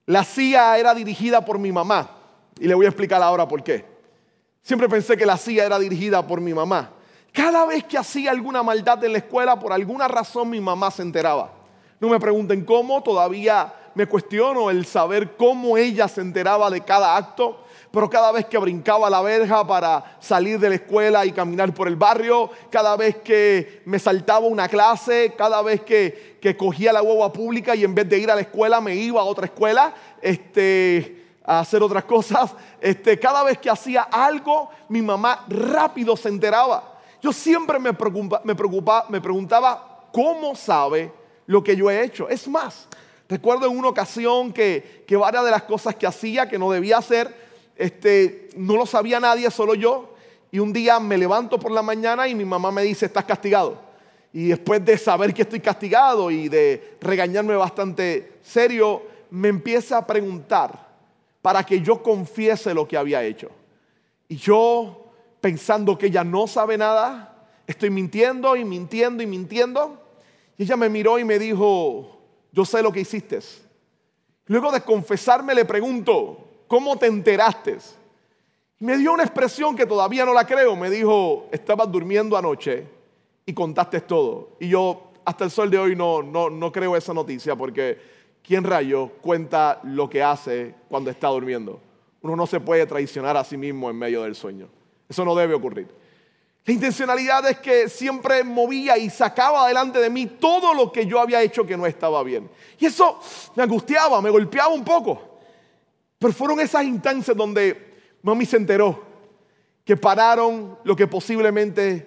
La 0.06 0.24
CIA 0.24 0.78
era 0.78 0.92
dirigida 0.92 1.44
por 1.44 1.60
mi 1.60 1.70
mamá. 1.70 2.18
Y 2.58 2.66
le 2.66 2.74
voy 2.74 2.86
a 2.86 2.88
explicar 2.88 3.22
ahora 3.22 3.46
por 3.46 3.62
qué. 3.62 3.84
Siempre 4.66 4.88
pensé 4.88 5.16
que 5.16 5.25
la 5.25 5.37
CIA 5.37 5.64
era 5.64 5.78
dirigida 5.78 6.26
por 6.26 6.40
mi 6.40 6.52
mamá. 6.52 6.90
Cada 7.32 7.64
vez 7.66 7.85
que 7.85 7.96
hacía 7.96 8.32
alguna 8.32 8.64
maldad 8.64 9.04
en 9.04 9.12
la 9.12 9.18
escuela, 9.18 9.56
por 9.56 9.73
alguna 9.73 10.08
razón 10.08 10.50
mi 10.50 10.61
mamá 10.61 10.90
se 10.90 11.02
enteraba. 11.02 11.52
No 12.00 12.08
me 12.08 12.18
pregunten 12.18 12.64
cómo, 12.64 13.00
todavía 13.00 13.73
me 13.94 14.08
cuestiono 14.08 14.68
el 14.68 14.85
saber 14.85 15.37
cómo 15.37 15.76
ella 15.76 16.08
se 16.08 16.20
enteraba 16.20 16.68
de 16.68 16.80
cada 16.80 17.16
acto, 17.16 17.64
pero 17.92 18.11
cada 18.11 18.32
vez 18.32 18.46
que 18.46 18.58
brincaba 18.58 19.08
la 19.08 19.23
verja 19.23 19.64
para 19.64 20.16
salir 20.18 20.58
de 20.58 20.68
la 20.68 20.75
escuela 20.75 21.25
y 21.25 21.30
caminar 21.30 21.73
por 21.73 21.87
el 21.87 21.94
barrio, 21.94 22.50
cada 22.68 22.96
vez 22.96 23.18
que 23.18 23.82
me 23.85 24.00
saltaba 24.00 24.49
una 24.49 24.68
clase, 24.68 25.35
cada 25.38 25.62
vez 25.62 25.82
que, 25.82 26.38
que 26.40 26.56
cogía 26.56 26.92
la 26.92 27.02
hueva 27.02 27.32
pública 27.32 27.76
y 27.76 27.85
en 27.85 27.94
vez 27.94 28.08
de 28.08 28.18
ir 28.18 28.32
a 28.32 28.35
la 28.35 28.40
escuela 28.40 28.80
me 28.80 28.96
iba 28.96 29.20
a 29.20 29.25
otra 29.25 29.44
escuela, 29.44 29.94
este, 30.20 31.25
a 31.46 31.60
hacer 31.60 31.82
otras 31.82 32.04
cosas, 32.04 32.52
este, 32.80 33.18
cada 33.18 33.44
vez 33.44 33.58
que 33.58 33.70
hacía 33.70 34.02
algo, 34.02 34.68
mi 34.88 35.00
mamá 35.00 35.44
rápido 35.48 36.16
se 36.16 36.28
enteraba. 36.28 36.98
Yo 37.22 37.32
siempre 37.32 37.78
me, 37.78 37.92
me, 37.92 38.54
me 39.08 39.20
preguntaba, 39.20 40.08
¿cómo 40.12 40.56
sabe 40.56 41.12
lo 41.46 41.62
que 41.62 41.76
yo 41.76 41.88
he 41.88 42.04
hecho? 42.04 42.28
Es 42.28 42.48
más, 42.48 42.88
recuerdo 43.28 43.66
en 43.66 43.78
una 43.78 43.88
ocasión 43.88 44.52
que, 44.52 45.04
que 45.06 45.16
varias 45.16 45.44
de 45.44 45.52
las 45.52 45.62
cosas 45.62 45.94
que 45.94 46.06
hacía, 46.06 46.48
que 46.48 46.58
no 46.58 46.70
debía 46.70 46.98
hacer, 46.98 47.32
este, 47.76 48.48
no 48.56 48.76
lo 48.76 48.84
sabía 48.84 49.20
nadie, 49.20 49.50
solo 49.50 49.74
yo. 49.74 50.14
Y 50.50 50.58
un 50.58 50.72
día 50.72 50.98
me 50.98 51.16
levanto 51.16 51.58
por 51.58 51.70
la 51.70 51.82
mañana 51.82 52.26
y 52.26 52.34
mi 52.34 52.44
mamá 52.44 52.72
me 52.72 52.82
dice, 52.82 53.06
estás 53.06 53.24
castigado. 53.24 53.78
Y 54.32 54.48
después 54.48 54.84
de 54.84 54.98
saber 54.98 55.32
que 55.32 55.42
estoy 55.42 55.60
castigado 55.60 56.30
y 56.30 56.48
de 56.48 56.96
regañarme 57.00 57.54
bastante 57.54 58.38
serio, 58.42 59.02
me 59.30 59.48
empieza 59.48 59.98
a 59.98 60.06
preguntar 60.06 60.86
para 61.46 61.62
que 61.62 61.80
yo 61.80 62.02
confiese 62.02 62.74
lo 62.74 62.88
que 62.88 62.96
había 62.96 63.22
hecho. 63.22 63.52
Y 64.26 64.34
yo 64.34 65.12
pensando 65.40 65.96
que 65.96 66.06
ella 66.06 66.24
no 66.24 66.48
sabe 66.48 66.76
nada, 66.76 67.46
estoy 67.68 67.88
mintiendo 67.88 68.56
y 68.56 68.64
mintiendo 68.64 69.22
y 69.22 69.28
mintiendo. 69.28 69.96
Y 70.58 70.64
ella 70.64 70.76
me 70.76 70.88
miró 70.88 71.20
y 71.20 71.24
me 71.24 71.38
dijo, 71.38 72.18
yo 72.50 72.64
sé 72.64 72.82
lo 72.82 72.90
que 72.90 72.98
hiciste. 72.98 73.38
Luego 74.46 74.72
de 74.72 74.80
confesarme 74.80 75.54
le 75.54 75.64
pregunto, 75.64 76.64
¿cómo 76.66 76.98
te 76.98 77.06
enteraste? 77.06 77.78
Y 78.80 78.84
me 78.84 78.96
dio 78.96 79.12
una 79.12 79.22
expresión 79.22 79.76
que 79.76 79.86
todavía 79.86 80.24
no 80.24 80.34
la 80.34 80.48
creo. 80.48 80.74
Me 80.74 80.90
dijo, 80.90 81.46
estabas 81.52 81.92
durmiendo 81.92 82.36
anoche 82.36 82.88
y 83.46 83.54
contaste 83.54 84.00
todo. 84.00 84.56
Y 84.58 84.70
yo 84.70 85.12
hasta 85.24 85.44
el 85.44 85.52
sol 85.52 85.70
de 85.70 85.78
hoy 85.78 85.94
no, 85.94 86.24
no, 86.24 86.50
no 86.50 86.72
creo 86.72 86.96
esa 86.96 87.14
noticia 87.14 87.54
porque 87.54 88.25
¿quién 88.46 88.64
rayo 88.64 89.08
cuenta 89.20 89.80
lo 89.82 90.08
que 90.08 90.22
hace 90.22 90.74
cuando 90.88 91.10
está 91.10 91.28
durmiendo? 91.28 91.80
Uno 92.22 92.36
no 92.36 92.46
se 92.46 92.60
puede 92.60 92.86
traicionar 92.86 93.36
a 93.36 93.44
sí 93.44 93.56
mismo 93.56 93.90
en 93.90 93.96
medio 93.96 94.22
del 94.22 94.34
sueño. 94.34 94.68
Eso 95.08 95.24
no 95.24 95.34
debe 95.34 95.54
ocurrir. 95.54 95.88
La 96.64 96.72
intencionalidad 96.72 97.48
es 97.48 97.58
que 97.58 97.88
siempre 97.88 98.42
movía 98.42 98.98
y 98.98 99.08
sacaba 99.10 99.64
adelante 99.64 100.00
de 100.00 100.10
mí 100.10 100.26
todo 100.26 100.74
lo 100.74 100.90
que 100.90 101.06
yo 101.06 101.20
había 101.20 101.42
hecho 101.42 101.66
que 101.66 101.76
no 101.76 101.86
estaba 101.86 102.22
bien. 102.22 102.50
Y 102.78 102.86
eso 102.86 103.20
me 103.54 103.62
angustiaba, 103.62 104.20
me 104.20 104.30
golpeaba 104.30 104.68
un 104.68 104.84
poco. 104.84 105.38
Pero 106.18 106.32
fueron 106.32 106.58
esas 106.60 106.84
instancias 106.84 107.36
donde 107.36 107.94
mami 108.22 108.46
se 108.46 108.56
enteró 108.56 109.04
que 109.84 109.96
pararon 109.96 110.78
lo 110.82 110.96
que 110.96 111.06
posiblemente 111.06 112.06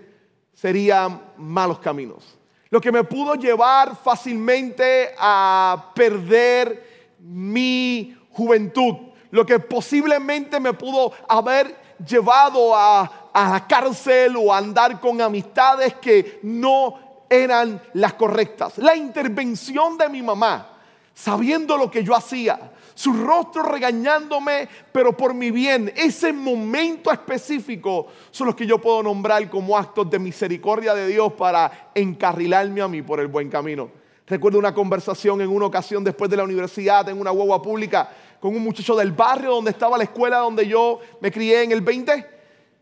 serían 0.54 1.22
malos 1.38 1.80
caminos. 1.80 2.39
Lo 2.72 2.80
que 2.80 2.92
me 2.92 3.04
pudo 3.04 3.34
llevar 3.36 3.96
fácilmente 3.96 5.14
a 5.18 5.92
perder 5.96 7.18
mi 7.20 8.16
juventud. 8.32 8.96
Lo 9.32 9.46
que 9.46 9.60
posiblemente 9.60 10.60
me 10.60 10.74
pudo 10.74 11.12
haber 11.28 11.76
llevado 12.06 12.76
a, 12.76 13.12
la 13.34 13.66
cárcel 13.68 14.36
o 14.38 14.54
a 14.54 14.58
andar 14.58 15.00
con 15.00 15.22
amistades 15.22 15.96
que 15.96 16.40
no 16.44 17.26
eran 17.30 17.82
las 17.94 18.14
correctas. 18.14 18.78
La 18.78 18.96
intervención 18.96 19.98
de 19.98 20.10
mi 20.10 20.22
mamá, 20.22 20.78
sabiendo 21.14 21.78
lo 21.78 21.90
que 21.90 22.04
yo 22.04 22.16
hacía, 22.16 22.72
su 23.00 23.14
rostro 23.14 23.64
regañándome, 23.64 24.68
pero 24.92 25.16
por 25.16 25.34
mi 25.34 25.52
bien, 25.52 25.90
ese 25.96 26.34
momento 26.34 27.14
específico 27.14 28.08
son 28.30 28.48
los 28.48 28.58
que 28.58 28.68
yo 28.68 28.78
puedo 28.78 29.02
nombrar 29.02 29.50
como 29.50 29.78
actos 29.78 30.10
de 30.10 30.20
misericordia 30.20 30.94
de 30.94 31.08
Dios 31.08 31.32
para 31.32 31.92
encarrilarme 31.96 32.82
a 32.82 32.90
mí 32.90 33.02
por 33.02 33.22
el 33.22 33.28
buen 33.28 33.50
camino. 33.50 33.90
Recuerdo 34.28 34.60
una 34.60 34.74
conversación 34.74 35.40
en 35.40 35.48
una 35.48 35.68
ocasión 35.68 36.04
después 36.04 36.30
de 36.30 36.36
la 36.36 36.44
universidad, 36.44 37.08
en 37.08 37.22
una 37.22 37.32
hueva 37.32 37.62
pública, 37.62 38.10
con 38.38 38.54
un 38.54 38.62
muchacho 38.62 38.98
del 38.98 39.14
barrio 39.14 39.52
donde 39.52 39.72
estaba 39.72 39.98
la 39.98 40.04
escuela 40.04 40.40
donde 40.40 40.68
yo 40.68 41.00
me 41.22 41.32
crié 41.32 41.64
en 41.64 41.72
el 41.72 41.80
20, 41.80 42.26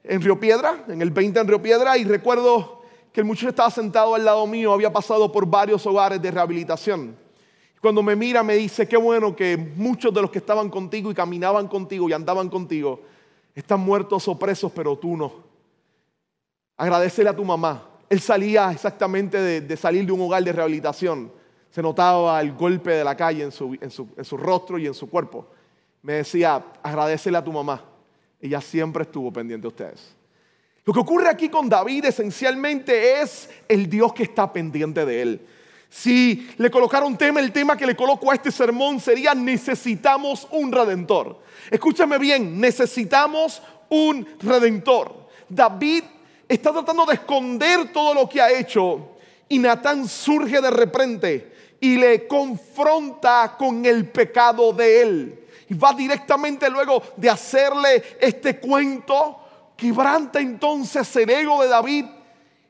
en 0.04 0.20
Río 0.20 0.40
Piedra, 0.40 0.84
en 0.88 1.00
el 1.00 1.12
20 1.12 1.42
en 1.42 1.48
Río 1.48 1.62
Piedra, 1.62 1.96
y 1.96 2.06
recuerdo 2.06 2.82
que 3.14 3.20
el 3.22 3.28
muchacho 3.28 3.50
estaba 3.50 3.70
sentado 3.70 4.16
al 4.16 4.26
lado 4.26 4.48
mío, 4.48 4.74
había 4.74 4.92
pasado 4.92 5.32
por 5.32 5.46
varios 5.46 5.86
hogares 5.86 6.20
de 6.20 6.32
rehabilitación. 6.32 7.27
Cuando 7.82 8.02
me 8.02 8.16
mira 8.16 8.44
me 8.44 8.56
dice, 8.56 8.88
qué 8.88 8.98
bueno 8.98 9.36
que 9.36 9.58
muchos 9.58 10.14
de 10.14 10.22
los 10.22 10.32
que 10.32 10.40
estaban 10.40 10.70
contigo 10.70 11.12
y 11.12 11.14
caminaban 11.14 11.68
contigo 11.68 12.10
y 12.10 12.14
andaban 12.14 12.50
contigo 12.50 13.02
están 13.54 13.80
muertos 13.80 14.28
o 14.28 14.38
presos, 14.38 14.72
pero 14.74 14.98
tú 14.98 15.16
no. 15.16 15.34
Agradecele 16.76 17.30
a 17.30 17.36
tu 17.36 17.44
mamá. 17.44 17.90
Él 18.10 18.20
salía 18.20 18.72
exactamente 18.72 19.62
de, 19.62 19.78
salir 19.78 20.06
de 20.06 20.12
un 20.12 20.22
hogar 20.22 20.44
de 20.44 20.54
rehabilitación 20.54 21.32
se 21.70 21.82
notaba 21.82 22.42
el 22.42 22.54
golpe 22.54 22.92
de 22.92 23.04
la 23.04 23.16
calle 23.16 23.44
en 23.44 23.52
su, 23.52 23.78
en 23.80 23.92
su, 23.92 24.38
rostro 24.38 24.80
y 24.80 24.88
en 24.88 24.94
su 24.94 25.10
cuerpo. 25.10 25.48
Me 26.02 26.14
decía, 26.14 26.64
agradecele 26.82 27.38
a 27.38 27.44
tu 27.44 27.52
mamá. 27.52 27.84
Ella 28.42 28.62
siempre 28.62 29.04
estuvo 29.04 29.32
pendiente 29.32 29.64
de 29.64 29.68
ustedes. 29.68 30.16
Lo 30.86 30.94
que 30.94 31.00
ocurre 31.00 31.30
aquí 31.30 31.50
con 31.50 31.68
David 31.68 32.06
esencialmente 32.06 33.22
es 33.22 33.50
el 33.68 33.90
Dios 33.90 34.14
que 34.14 34.24
está 34.24 34.52
pendiente 34.52 35.06
de 35.06 35.22
él. 35.22 35.48
Si 35.90 36.50
le 36.58 36.70
colocaron 36.70 37.18
tema, 37.18 37.40
el 37.40 37.52
tema 37.52 37.78
que 37.78 37.88
le 37.88 37.96
coloco 37.96 38.30
a 38.30 38.36
este 38.36 38.52
sermón 38.52 39.00
sería 39.00 39.34
necesitamos 39.34 40.48
un 40.52 40.72
redentor. 40.72 41.40
Escúchame 41.72 42.18
bien, 42.18 42.60
necesitamos 42.60 43.62
un 43.90 44.28
redentor. 44.40 45.28
David 45.48 46.04
está 46.48 46.72
tratando 46.72 47.06
de 47.06 47.16
esconder 47.16 47.92
todo 47.92 48.14
lo 48.14 48.28
que 48.28 48.42
ha 48.42 48.52
hecho 48.52 49.18
y 49.50 49.60
Natán 49.60 50.08
surge 50.08 50.62
de 50.62 50.72
repente 50.72 51.54
y 51.80 51.98
le 51.98 52.28
confronta 52.28 53.56
con 53.58 53.86
el 53.86 54.10
pecado 54.10 54.74
de 54.74 55.02
él. 55.02 55.44
Y 55.70 55.74
va 55.74 55.94
directamente 55.94 56.70
luego 56.70 57.04
de 57.18 57.30
hacerle 57.30 58.18
este 58.20 58.58
cuento, 58.60 59.40
quebranta 59.76 60.40
entonces 60.40 61.14
el 61.16 61.30
ego 61.30 61.62
de 61.62 61.68
David, 61.68 62.06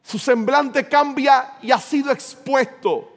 su 0.08 0.18
semblante 0.18 0.88
cambia 0.88 1.56
y 1.62 1.70
ha 1.70 1.80
sido 1.80 2.14
expuesto. 2.14 3.12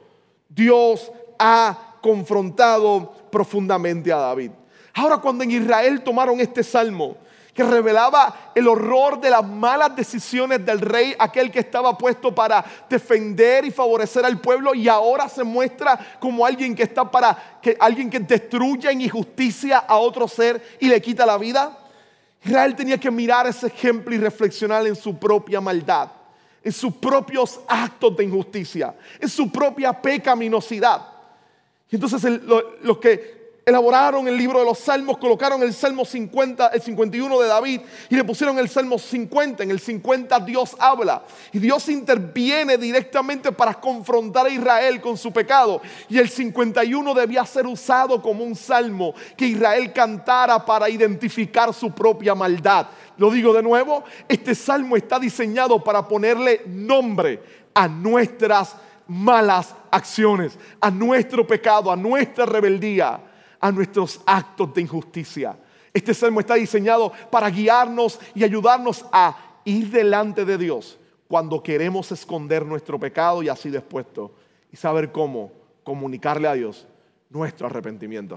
Dios 0.49 1.09
ha 1.39 1.95
confrontado 2.01 3.13
profundamente 3.31 4.11
a 4.11 4.17
David. 4.17 4.51
Ahora 4.95 5.19
cuando 5.19 5.45
en 5.45 5.51
Israel 5.51 6.03
tomaron 6.03 6.41
este 6.41 6.63
salmo, 6.63 7.15
que 7.53 7.63
revelaba 7.63 8.51
el 8.53 8.67
horror 8.67 9.21
de 9.21 9.29
las 9.29 9.47
malas 9.47 9.95
decisiones 9.95 10.65
del 10.65 10.81
rey, 10.81 11.15
aquel 11.17 11.49
que 11.49 11.59
estaba 11.59 11.97
puesto 11.97 12.35
para 12.35 12.65
defender 12.89 13.63
y 13.63 13.71
favorecer 13.71 14.25
al 14.25 14.41
pueblo 14.41 14.75
y 14.75 14.89
ahora 14.89 15.29
se 15.29 15.45
muestra 15.45 16.17
como 16.19 16.45
alguien 16.45 16.75
que 16.75 16.83
está 16.83 17.09
para 17.09 17.59
que 17.61 17.77
alguien 17.79 18.09
que 18.09 18.19
destruye 18.19 18.91
en 18.91 18.99
injusticia 18.99 19.77
a 19.77 19.95
otro 19.95 20.27
ser 20.27 20.61
y 20.77 20.89
le 20.89 21.01
quita 21.01 21.25
la 21.25 21.37
vida. 21.37 21.77
Israel 22.43 22.75
tenía 22.75 22.97
que 22.97 23.11
mirar 23.11 23.47
ese 23.47 23.67
ejemplo 23.67 24.13
y 24.13 24.17
reflexionar 24.17 24.85
en 24.85 24.95
su 24.97 25.17
propia 25.17 25.61
maldad, 25.61 26.09
en 26.63 26.71
sus 26.71 26.93
propios 26.95 27.59
actos 27.67 28.15
de 28.15 28.23
injusticia, 28.23 28.95
en 29.19 29.29
su 29.29 29.51
propia 29.51 29.99
pecaminosidad. 29.99 31.07
Y 31.89 31.95
entonces 31.95 32.23
los 32.81 32.97
que 32.99 33.40
elaboraron 33.65 34.27
el 34.27 34.37
libro 34.37 34.59
de 34.59 34.65
los 34.65 34.79
salmos, 34.79 35.17
colocaron 35.17 35.61
el 35.61 35.73
salmo 35.73 36.03
50, 36.03 36.67
el 36.67 36.81
51 36.81 37.39
de 37.39 37.47
David 37.47 37.81
y 38.09 38.15
le 38.15 38.23
pusieron 38.23 38.57
el 38.57 38.69
salmo 38.69 38.97
50. 38.97 39.63
En 39.63 39.71
el 39.71 39.79
50 39.79 40.39
Dios 40.39 40.75
habla 40.79 41.23
y 41.51 41.59
Dios 41.59 41.87
interviene 41.89 42.77
directamente 42.77 43.51
para 43.51 43.75
confrontar 43.75 44.47
a 44.47 44.49
Israel 44.49 44.99
con 44.99 45.17
su 45.17 45.31
pecado. 45.31 45.81
Y 46.09 46.17
el 46.17 46.29
51 46.29 47.13
debía 47.13 47.45
ser 47.45 47.67
usado 47.67 48.21
como 48.21 48.43
un 48.43 48.55
salmo 48.55 49.13
que 49.37 49.45
Israel 49.45 49.93
cantara 49.93 50.65
para 50.65 50.89
identificar 50.89 51.73
su 51.73 51.91
propia 51.91 52.33
maldad. 52.33 52.87
Lo 53.17 53.29
digo 53.29 53.53
de 53.53 53.61
nuevo, 53.61 54.03
este 54.27 54.55
salmo 54.55 54.97
está 54.97 55.19
diseñado 55.19 55.83
para 55.83 56.07
ponerle 56.07 56.63
nombre 56.65 57.41
a 57.73 57.87
nuestras 57.87 58.75
malas 59.07 59.75
acciones, 59.91 60.57
a 60.79 60.89
nuestro 60.89 61.45
pecado, 61.45 61.91
a 61.91 61.95
nuestra 61.95 62.45
rebeldía 62.45 63.19
a 63.61 63.71
nuestros 63.71 64.19
actos 64.25 64.73
de 64.73 64.81
injusticia. 64.81 65.57
Este 65.93 66.13
salmo 66.13 66.39
está 66.39 66.55
diseñado 66.55 67.11
para 67.29 67.49
guiarnos 67.49 68.19
y 68.33 68.43
ayudarnos 68.43 69.05
a 69.11 69.59
ir 69.63 69.89
delante 69.89 70.43
de 70.43 70.57
Dios 70.57 70.97
cuando 71.27 71.61
queremos 71.61 72.11
esconder 72.11 72.65
nuestro 72.65 72.99
pecado 72.99 73.43
y 73.43 73.49
así 73.49 73.69
dispuesto 73.69 74.33
y 74.71 74.75
saber 74.75 75.11
cómo 75.11 75.51
comunicarle 75.83 76.47
a 76.47 76.53
Dios 76.53 76.87
nuestro 77.29 77.67
arrepentimiento. 77.67 78.35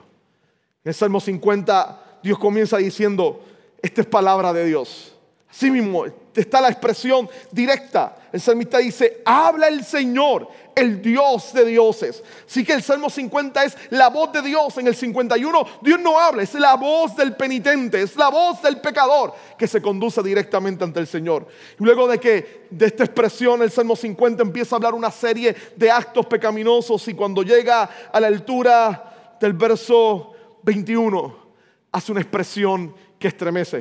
En 0.84 0.90
el 0.90 0.94
Salmo 0.94 1.20
50, 1.20 2.20
Dios 2.22 2.38
comienza 2.38 2.76
diciendo, 2.76 3.42
esta 3.82 4.02
es 4.02 4.06
palabra 4.06 4.52
de 4.52 4.66
Dios. 4.66 5.16
Así 5.48 5.70
mismo 5.70 6.04
está 6.40 6.60
la 6.60 6.68
expresión 6.68 7.28
directa. 7.50 8.16
El 8.32 8.40
salmista 8.40 8.78
dice, 8.78 9.22
habla 9.24 9.68
el 9.68 9.84
Señor, 9.84 10.48
el 10.74 11.00
Dios 11.00 11.52
de 11.52 11.64
dioses. 11.64 12.22
Así 12.48 12.64
que 12.64 12.72
el 12.72 12.82
Salmo 12.82 13.08
50 13.08 13.64
es 13.64 13.76
la 13.90 14.08
voz 14.08 14.32
de 14.32 14.42
Dios. 14.42 14.76
En 14.78 14.88
el 14.88 14.96
51 14.96 15.66
Dios 15.80 16.00
no 16.00 16.18
habla, 16.18 16.42
es 16.42 16.54
la 16.54 16.74
voz 16.74 17.14
del 17.16 17.36
penitente, 17.36 18.02
es 18.02 18.16
la 18.16 18.28
voz 18.28 18.60
del 18.62 18.80
pecador 18.80 19.34
que 19.56 19.68
se 19.68 19.80
conduce 19.80 20.22
directamente 20.22 20.82
ante 20.82 21.00
el 21.00 21.06
Señor. 21.06 21.46
Luego 21.78 22.08
de 22.08 22.18
que 22.18 22.66
de 22.70 22.86
esta 22.86 23.04
expresión 23.04 23.62
el 23.62 23.70
Salmo 23.70 23.94
50 23.94 24.42
empieza 24.42 24.74
a 24.74 24.78
hablar 24.78 24.94
una 24.94 25.12
serie 25.12 25.54
de 25.76 25.90
actos 25.90 26.26
pecaminosos 26.26 27.06
y 27.06 27.14
cuando 27.14 27.42
llega 27.42 27.88
a 28.12 28.20
la 28.20 28.26
altura 28.26 29.36
del 29.40 29.52
verso 29.52 30.32
21 30.64 31.44
hace 31.92 32.10
una 32.10 32.20
expresión 32.20 32.92
que 33.18 33.28
estremece. 33.28 33.76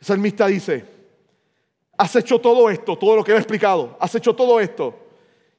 El 0.00 0.06
salmista 0.06 0.46
dice, 0.46 0.95
has 1.96 2.14
hecho 2.16 2.40
todo 2.40 2.68
esto, 2.70 2.96
todo 2.96 3.16
lo 3.16 3.24
que 3.24 3.32
he 3.32 3.36
explicado, 3.36 3.96
has 4.00 4.14
hecho 4.14 4.34
todo 4.34 4.60
esto 4.60 4.94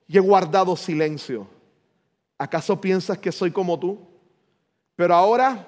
y 0.08 0.17
he 0.17 0.22
guardado 0.22 0.75
silencio. 0.75 1.48
¿Acaso 2.38 2.79
piensas 2.79 3.17
que 3.17 3.32
soy 3.32 3.51
como 3.51 3.79
tú? 3.79 4.00
Pero 4.96 5.15
ahora 5.15 5.67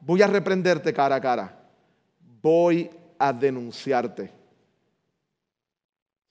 voy 0.00 0.22
a 0.22 0.26
reprenderte 0.26 0.92
cara 0.92 1.16
a 1.16 1.20
cara. 1.20 1.58
Voy 2.42 2.90
a 3.18 3.32
denunciarte. 3.32 4.32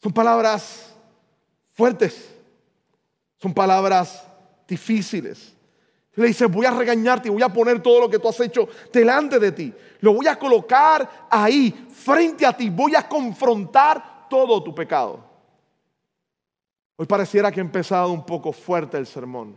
Son 0.01 0.11
palabras 0.11 0.93
fuertes. 1.73 2.29
Son 3.37 3.53
palabras 3.53 4.25
difíciles. 4.67 5.53
Le 6.15 6.27
dice, 6.27 6.47
voy 6.47 6.65
a 6.65 6.71
regañarte 6.71 7.27
y 7.27 7.31
voy 7.31 7.43
a 7.43 7.49
poner 7.49 7.81
todo 7.81 8.01
lo 8.01 8.09
que 8.09 8.19
tú 8.19 8.27
has 8.27 8.39
hecho 8.39 8.67
delante 8.91 9.39
de 9.39 9.51
ti. 9.51 9.73
Lo 10.01 10.13
voy 10.13 10.27
a 10.27 10.37
colocar 10.37 11.27
ahí, 11.29 11.87
frente 11.89 12.45
a 12.45 12.55
ti. 12.55 12.69
Voy 12.69 12.95
a 12.95 13.07
confrontar 13.07 14.27
todo 14.29 14.61
tu 14.63 14.73
pecado. 14.73 15.23
Hoy 16.97 17.05
pareciera 17.05 17.51
que 17.51 17.59
ha 17.59 17.63
empezado 17.63 18.11
un 18.11 18.25
poco 18.25 18.51
fuerte 18.51 18.97
el 18.97 19.05
sermón. 19.05 19.55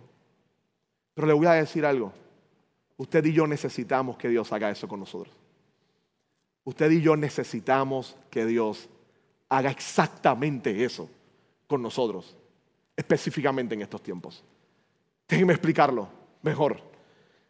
Pero 1.15 1.27
le 1.27 1.33
voy 1.33 1.47
a 1.47 1.53
decir 1.53 1.85
algo. 1.85 2.13
Usted 2.97 3.25
y 3.25 3.33
yo 3.33 3.47
necesitamos 3.47 4.17
que 4.17 4.29
Dios 4.29 4.53
haga 4.53 4.71
eso 4.71 4.87
con 4.87 5.01
nosotros. 5.01 5.35
Usted 6.65 6.91
y 6.93 7.01
yo 7.01 7.17
necesitamos 7.17 8.17
que 8.31 8.47
Dios 8.47 8.89
haga 9.49 9.71
exactamente 9.71 10.85
eso 10.85 11.11
con 11.67 11.83
nosotros, 11.83 12.37
específicamente 12.97 13.75
en 13.75 13.83
estos 13.83 14.03
tiempos. 14.03 14.45
Déjenme 15.27 15.55
explicarlo 15.55 16.22
mejor. 16.43 16.81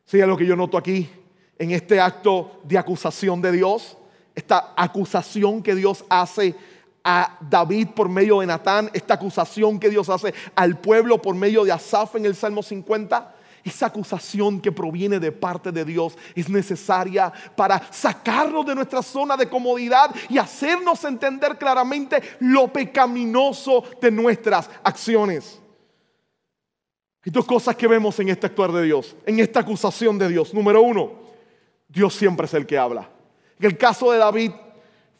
Si 0.04 0.18
lo 0.18 0.36
que 0.36 0.46
yo 0.46 0.56
noto 0.56 0.76
aquí, 0.76 1.10
en 1.58 1.70
este 1.70 2.00
acto 2.00 2.60
de 2.64 2.78
acusación 2.78 3.40
de 3.40 3.52
Dios, 3.52 3.96
esta 4.34 4.72
acusación 4.76 5.62
que 5.62 5.74
Dios 5.74 6.04
hace 6.08 6.54
a 7.04 7.38
David 7.40 7.88
por 7.94 8.08
medio 8.08 8.40
de 8.40 8.46
Natán, 8.46 8.90
esta 8.92 9.14
acusación 9.14 9.78
que 9.78 9.90
Dios 9.90 10.08
hace 10.08 10.34
al 10.54 10.78
pueblo 10.78 11.20
por 11.20 11.34
medio 11.34 11.64
de 11.64 11.72
Asaf 11.72 12.16
en 12.16 12.26
el 12.26 12.34
Salmo 12.34 12.62
50, 12.62 13.34
esa 13.64 13.86
acusación 13.86 14.60
que 14.60 14.72
proviene 14.72 15.20
de 15.20 15.30
parte 15.30 15.70
de 15.70 15.84
Dios 15.84 16.16
es 16.34 16.48
necesaria 16.48 17.32
para 17.54 17.80
sacarnos 17.92 18.66
de 18.66 18.74
nuestra 18.74 19.02
zona 19.02 19.36
de 19.36 19.48
comodidad 19.48 20.12
y 20.28 20.38
hacernos 20.38 21.04
entender 21.04 21.56
claramente 21.58 22.20
lo 22.40 22.72
pecaminoso 22.72 23.84
de 24.00 24.10
nuestras 24.10 24.68
acciones. 24.82 25.61
Hay 27.24 27.30
dos 27.30 27.44
cosas 27.44 27.76
que 27.76 27.86
vemos 27.86 28.18
en 28.18 28.28
este 28.28 28.46
actuar 28.46 28.72
de 28.72 28.82
Dios, 28.82 29.14
en 29.24 29.38
esta 29.38 29.60
acusación 29.60 30.18
de 30.18 30.28
Dios. 30.28 30.52
Número 30.52 30.82
uno, 30.82 31.12
Dios 31.88 32.14
siempre 32.14 32.46
es 32.46 32.54
el 32.54 32.66
que 32.66 32.76
habla. 32.76 33.08
En 33.60 33.66
el 33.66 33.78
caso 33.78 34.10
de 34.10 34.18
David, 34.18 34.50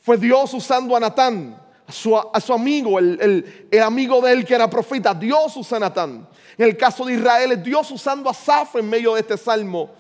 fue 0.01 0.17
Dios 0.17 0.53
usando 0.53 0.97
a 0.97 1.01
Natán, 1.01 1.57
a 1.87 1.93
su, 2.41 2.53
amigo, 2.53 2.99
el, 2.99 3.45
amigo 3.81 4.21
de 4.21 4.33
él 4.33 4.45
que 4.45 4.55
era 4.55 4.69
profeta. 4.69 5.15
Dios 5.15 5.57
usa 5.57 5.77
a 5.77 5.81
Natán. 5.81 6.29
En 6.59 6.67
el 6.67 6.77
caso 6.77 7.05
de 7.05 7.15
Israel, 7.15 7.53
es 7.53 7.63
Dios 7.63 7.89
usando 7.93 8.29
a 8.29 8.35
Saf 8.35 8.75
en 8.77 8.91
medio 8.91 9.15
de 9.15 9.21
este 9.21 9.37
salmo, 9.37 9.91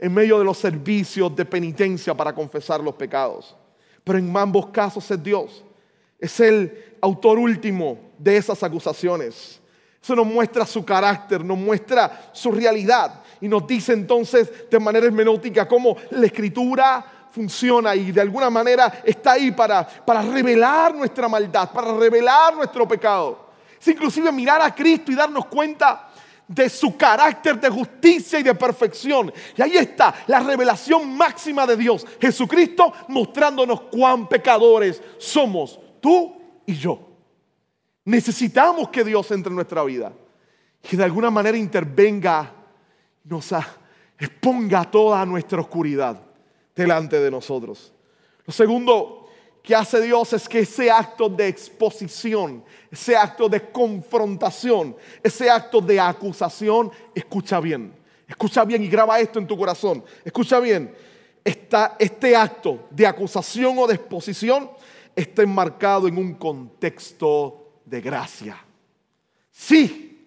en 0.00 0.12
medio 0.12 0.40
de 0.40 0.44
los 0.44 0.58
servicios 0.58 1.34
de 1.36 1.44
penitencia 1.44 2.12
para 2.12 2.34
confesar 2.34 2.80
los 2.80 2.96
pecados. 2.96 3.54
Pero 4.02 4.18
en 4.18 4.36
ambos 4.36 4.66
casos 4.66 5.08
es 5.08 5.22
Dios. 5.22 5.62
Es 6.18 6.40
el 6.40 6.96
autor 7.00 7.38
último 7.38 7.98
de 8.18 8.36
esas 8.36 8.60
acusaciones. 8.64 9.61
Eso 10.02 10.16
nos 10.16 10.26
muestra 10.26 10.66
su 10.66 10.84
carácter, 10.84 11.44
nos 11.44 11.56
muestra 11.56 12.30
su 12.32 12.50
realidad 12.50 13.22
y 13.40 13.46
nos 13.46 13.64
dice 13.66 13.92
entonces 13.92 14.68
de 14.68 14.80
manera 14.80 15.06
hermenótica 15.06 15.68
cómo 15.68 15.96
la 16.10 16.26
escritura 16.26 17.04
funciona 17.30 17.94
y 17.94 18.10
de 18.10 18.20
alguna 18.20 18.50
manera 18.50 19.00
está 19.04 19.32
ahí 19.32 19.52
para, 19.52 19.86
para 19.86 20.22
revelar 20.22 20.92
nuestra 20.94 21.28
maldad, 21.28 21.70
para 21.70 21.94
revelar 21.94 22.56
nuestro 22.56 22.86
pecado. 22.88 23.50
Es 23.80 23.86
inclusive 23.86 24.32
mirar 24.32 24.60
a 24.60 24.74
Cristo 24.74 25.12
y 25.12 25.14
darnos 25.14 25.46
cuenta 25.46 26.08
de 26.48 26.68
su 26.68 26.96
carácter 26.96 27.60
de 27.60 27.70
justicia 27.70 28.40
y 28.40 28.42
de 28.42 28.54
perfección. 28.56 29.32
Y 29.56 29.62
ahí 29.62 29.76
está 29.76 30.14
la 30.26 30.40
revelación 30.40 31.16
máxima 31.16 31.64
de 31.64 31.76
Dios, 31.76 32.04
Jesucristo 32.20 32.92
mostrándonos 33.06 33.82
cuán 33.82 34.28
pecadores 34.28 35.00
somos 35.18 35.78
tú 36.00 36.36
y 36.66 36.74
yo. 36.74 37.11
Necesitamos 38.04 38.88
que 38.88 39.04
Dios 39.04 39.30
entre 39.30 39.50
en 39.50 39.56
nuestra 39.56 39.82
vida. 39.84 40.12
Que 40.82 40.96
de 40.96 41.04
alguna 41.04 41.30
manera 41.30 41.56
intervenga, 41.56 42.52
nos 43.24 43.52
exponga 44.18 44.84
toda 44.90 45.24
nuestra 45.24 45.60
oscuridad 45.60 46.20
delante 46.74 47.20
de 47.20 47.30
nosotros. 47.30 47.92
Lo 48.44 48.52
segundo 48.52 49.28
que 49.62 49.76
hace 49.76 50.00
Dios 50.00 50.32
es 50.32 50.48
que 50.48 50.60
ese 50.60 50.90
acto 50.90 51.28
de 51.28 51.46
exposición, 51.46 52.64
ese 52.90 53.16
acto 53.16 53.48
de 53.48 53.70
confrontación, 53.70 54.96
ese 55.22 55.48
acto 55.48 55.80
de 55.80 56.00
acusación, 56.00 56.90
escucha 57.14 57.60
bien. 57.60 57.94
Escucha 58.26 58.64
bien 58.64 58.82
y 58.82 58.88
graba 58.88 59.20
esto 59.20 59.38
en 59.38 59.46
tu 59.46 59.56
corazón. 59.56 60.04
Escucha 60.24 60.58
bien. 60.58 60.92
este 61.44 62.36
acto 62.36 62.86
de 62.90 63.06
acusación 63.06 63.78
o 63.78 63.86
de 63.86 63.94
exposición 63.94 64.70
está 65.14 65.42
enmarcado 65.42 66.08
en 66.08 66.16
un 66.16 66.34
contexto 66.34 67.61
de 67.84 68.00
gracia. 68.00 68.56
Sí, 69.50 70.26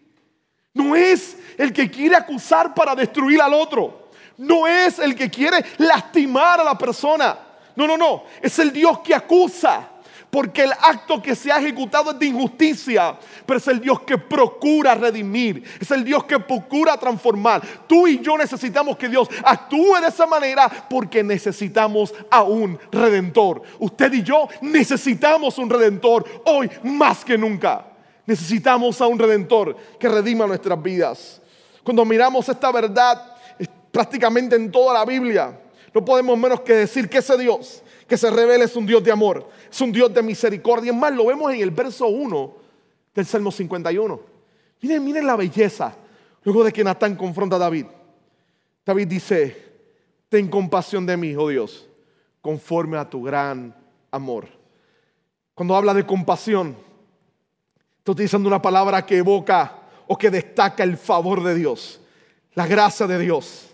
no 0.73 0.95
es 0.95 1.37
el 1.57 1.71
que 1.71 1.89
quiere 1.89 2.15
acusar 2.15 2.73
para 2.73 2.95
destruir 2.95 3.41
al 3.41 3.53
otro. 3.53 4.09
No 4.37 4.67
es 4.67 4.99
el 4.99 5.15
que 5.15 5.29
quiere 5.29 5.63
lastimar 5.77 6.59
a 6.59 6.63
la 6.63 6.77
persona. 6.77 7.37
No, 7.75 7.87
no, 7.87 7.97
no. 7.97 8.23
Es 8.41 8.59
el 8.59 8.71
Dios 8.71 8.99
que 8.99 9.15
acusa. 9.15 9.89
Porque 10.36 10.65
el 10.65 10.74
acto 10.74 11.21
que 11.21 11.34
se 11.34 11.50
ha 11.50 11.60
ejecutado 11.60 12.12
es 12.12 12.19
de 12.19 12.26
injusticia. 12.26 13.17
Pero 13.45 13.58
es 13.58 13.67
el 13.69 13.80
Dios 13.80 14.02
que 14.02 14.17
procura 14.17 14.93
redimir. 14.93 15.63
Es 15.80 15.89
el 15.91 16.04
Dios 16.04 16.26
que 16.26 16.38
procura 16.38 16.98
transformar. 16.98 17.62
Tú 17.88 18.06
y 18.06 18.19
yo 18.19 18.38
necesitamos 18.38 18.98
que 18.98 19.08
Dios 19.08 19.30
actúe 19.45 19.95
de 20.02 20.10
esa 20.10 20.26
manera 20.26 20.69
porque 20.89 21.24
necesitamos 21.24 22.13
a 22.30 22.43
un 22.43 22.78
redentor. 22.91 23.62
Usted 23.80 24.12
y 24.12 24.24
yo 24.24 24.50
necesitamos 24.60 25.58
un 25.58 25.69
redentor 25.69 26.26
hoy 26.43 26.69
más 26.84 27.24
que 27.24 27.38
nunca. 27.38 27.86
Necesitamos 28.26 29.00
a 29.00 29.08
un 29.08 29.17
redentor 29.17 29.78
que 29.98 30.10
redima 30.10 30.45
nuestras 30.45 30.84
vidas. 30.84 31.41
Cuando 31.82 32.04
miramos 32.04 32.50
esta 32.50 32.74
verdad 32.74 33.38
prácticamente 33.89 34.58
en 34.58 34.69
toda 34.69 34.95
la 34.95 35.06
Biblia, 35.06 35.58
no 35.93 36.04
podemos 36.04 36.38
menos 36.38 36.60
que 36.60 36.74
decir 36.74 37.08
que 37.08 37.19
ese 37.19 37.38
Dios 37.38 37.84
que 38.07 38.17
se 38.17 38.29
revela 38.29 38.65
es 38.65 38.75
un 38.75 38.85
Dios 38.85 39.03
de 39.03 39.11
amor, 39.11 39.49
es 39.69 39.81
un 39.81 39.91
Dios 39.91 40.13
de 40.13 40.21
misericordia. 40.21 40.91
Es 40.91 40.97
más, 40.97 41.13
lo 41.13 41.25
vemos 41.25 41.53
en 41.53 41.61
el 41.61 41.71
verso 41.71 42.07
1 42.07 42.55
del 43.13 43.25
Salmo 43.25 43.51
51. 43.51 44.19
Miren, 44.81 45.03
miren 45.03 45.25
la 45.25 45.35
belleza. 45.35 45.95
Luego 46.43 46.63
de 46.63 46.71
que 46.71 46.83
Natán 46.83 47.15
confronta 47.15 47.55
a 47.55 47.59
David, 47.59 47.87
David 48.85 49.07
dice, 49.07 49.73
ten 50.29 50.47
compasión 50.47 51.05
de 51.05 51.17
mí, 51.17 51.35
oh 51.35 51.49
Dios, 51.49 51.87
conforme 52.39 52.97
a 52.97 53.09
tu 53.09 53.23
gran 53.23 53.75
amor. 54.11 54.47
Cuando 55.55 55.75
habla 55.75 55.95
de 55.95 56.05
compasión, 56.05 56.75
está 57.97 58.11
utilizando 58.11 58.47
una 58.47 58.61
palabra 58.61 59.03
que 59.03 59.17
evoca 59.17 59.79
o 60.05 60.15
que 60.15 60.29
destaca 60.29 60.83
el 60.83 60.97
favor 60.97 61.43
de 61.43 61.55
Dios, 61.55 61.99
la 62.53 62.67
gracia 62.67 63.07
de 63.07 63.17
Dios. 63.17 63.73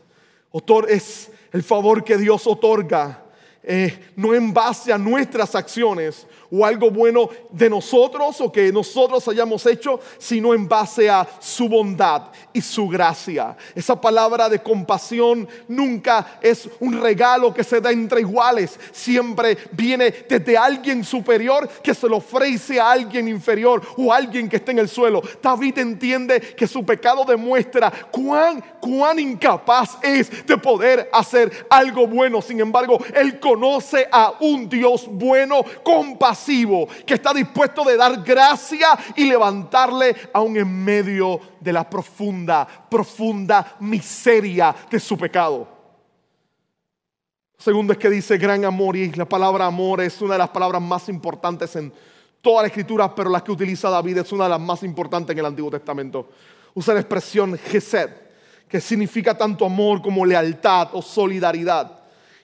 Autor 0.53 0.89
es 0.89 1.29
el 1.51 1.63
favor 1.63 2.05
que 2.05 2.17
Dios 2.17 2.47
otorga 2.47 3.25
eh, 3.63 4.11
no 4.15 4.33
en 4.33 4.53
base 4.53 4.91
a 4.91 4.97
nuestras 4.97 5.53
acciones 5.53 6.25
o 6.51 6.65
algo 6.65 6.91
bueno 6.91 7.29
de 7.49 7.69
nosotros 7.69 8.41
o 8.41 8.51
que 8.51 8.71
nosotros 8.71 9.25
hayamos 9.27 9.65
hecho, 9.65 9.99
sino 10.17 10.53
en 10.53 10.67
base 10.67 11.09
a 11.09 11.27
su 11.39 11.69
bondad 11.69 12.23
y 12.51 12.61
su 12.61 12.87
gracia. 12.87 13.55
Esa 13.73 13.99
palabra 13.99 14.49
de 14.49 14.61
compasión 14.61 15.47
nunca 15.67 16.39
es 16.41 16.67
un 16.79 17.01
regalo 17.01 17.53
que 17.53 17.63
se 17.63 17.79
da 17.79 17.91
entre 17.91 18.21
iguales, 18.21 18.79
siempre 18.91 19.57
viene 19.71 20.11
desde 20.27 20.57
alguien 20.57 21.03
superior 21.03 21.69
que 21.81 21.93
se 21.93 22.09
lo 22.09 22.17
ofrece 22.17 22.79
a 22.79 22.91
alguien 22.91 23.27
inferior 23.27 23.81
o 23.97 24.11
alguien 24.11 24.49
que 24.49 24.57
esté 24.57 24.71
en 24.71 24.79
el 24.79 24.89
suelo. 24.89 25.21
David 25.41 25.77
entiende 25.77 26.41
que 26.41 26.67
su 26.67 26.85
pecado 26.85 27.23
demuestra 27.25 27.91
cuán, 28.11 28.61
cuán 28.79 29.19
incapaz 29.19 29.97
es 30.01 30.45
de 30.45 30.57
poder 30.57 31.09
hacer 31.13 31.65
algo 31.69 32.07
bueno. 32.07 32.41
Sin 32.41 32.59
embargo, 32.59 32.99
él 33.13 33.39
conoce 33.51 34.07
a 34.09 34.35
un 34.39 34.69
Dios 34.69 35.09
bueno, 35.11 35.61
compasivo, 35.83 36.87
que 37.05 37.15
está 37.15 37.33
dispuesto 37.33 37.83
de 37.83 37.97
dar 37.97 38.23
gracia 38.23 38.97
y 39.13 39.25
levantarle 39.25 40.15
aún 40.31 40.55
en 40.55 40.85
medio 40.85 41.37
de 41.59 41.73
la 41.73 41.89
profunda, 41.89 42.65
profunda 42.89 43.75
miseria 43.81 44.73
de 44.89 44.99
su 45.01 45.17
pecado. 45.17 45.67
Segundo 47.57 47.91
es 47.91 47.99
que 47.99 48.09
dice 48.09 48.37
gran 48.37 48.63
amor 48.63 48.95
y 48.95 49.11
la 49.11 49.25
palabra 49.25 49.65
amor 49.65 49.99
es 49.99 50.21
una 50.21 50.35
de 50.35 50.39
las 50.39 50.49
palabras 50.49 50.81
más 50.81 51.09
importantes 51.09 51.75
en 51.75 51.91
toda 52.41 52.61
la 52.61 52.69
escritura, 52.69 53.13
pero 53.13 53.29
la 53.29 53.43
que 53.43 53.51
utiliza 53.51 53.89
David 53.89 54.19
es 54.19 54.31
una 54.31 54.45
de 54.45 54.51
las 54.51 54.61
más 54.61 54.81
importantes 54.83 55.33
en 55.33 55.39
el 55.39 55.45
Antiguo 55.45 55.69
Testamento. 55.69 56.29
Usa 56.73 56.93
la 56.93 57.01
expresión 57.01 57.57
Gesed, 57.57 58.11
que 58.69 58.79
significa 58.79 59.37
tanto 59.37 59.65
amor 59.65 60.01
como 60.01 60.25
lealtad 60.25 60.87
o 60.93 61.01
solidaridad. 61.01 62.00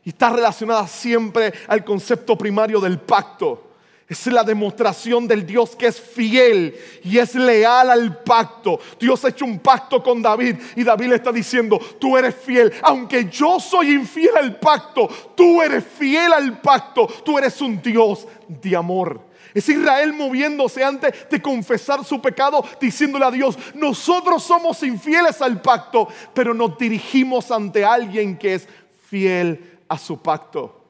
Y 0.08 0.12
está 0.12 0.30
relacionada 0.30 0.88
siempre 0.88 1.54
al 1.68 1.84
concepto 1.84 2.38
primario 2.38 2.80
del 2.80 2.98
pacto. 2.98 3.72
Es 4.08 4.26
la 4.28 4.42
demostración 4.42 5.28
del 5.28 5.46
Dios 5.46 5.76
que 5.76 5.88
es 5.88 6.00
fiel 6.00 6.74
y 7.04 7.18
es 7.18 7.36
leal 7.36 7.90
al 7.90 8.24
pacto. 8.24 8.80
Dios 8.98 9.26
ha 9.26 9.28
hecho 9.28 9.44
un 9.44 9.60
pacto 9.60 10.02
con 10.02 10.22
David 10.22 10.56
y 10.78 10.86
David 10.86 11.08
le 11.08 11.16
está 11.16 11.34
diciendo, 11.34 11.78
tú 12.00 12.18
eres 12.18 12.36
fiel. 12.36 12.72
Aunque 12.84 13.26
yo 13.30 13.60
soy 13.60 13.92
infiel 13.92 14.38
al 14.38 14.58
pacto, 14.58 15.10
tú 15.36 15.62
eres 15.62 15.84
fiel 15.84 16.32
al 16.32 16.62
pacto. 16.62 17.06
Tú 17.26 17.38
eres 17.38 17.60
un 17.60 17.82
Dios 17.82 18.26
de 18.48 18.78
amor. 18.78 19.20
Es 19.54 19.68
Israel 19.68 20.14
moviéndose 20.14 20.86
antes 20.86 21.30
de 21.30 21.42
confesar 21.42 22.06
su 22.06 22.22
pecado, 22.22 22.64
diciéndole 22.80 23.26
a 23.26 23.32
Dios, 23.32 23.60
nosotros 23.76 24.42
somos 24.42 24.82
infieles 24.84 25.42
al 25.42 25.62
pacto, 25.62 26.08
pero 26.34 26.54
nos 26.54 26.78
dirigimos 26.78 27.52
ante 27.52 27.84
alguien 27.84 28.38
que 28.38 28.54
es 28.54 28.70
fiel 29.10 29.77
a 29.88 29.98
su 29.98 30.22
pacto. 30.22 30.84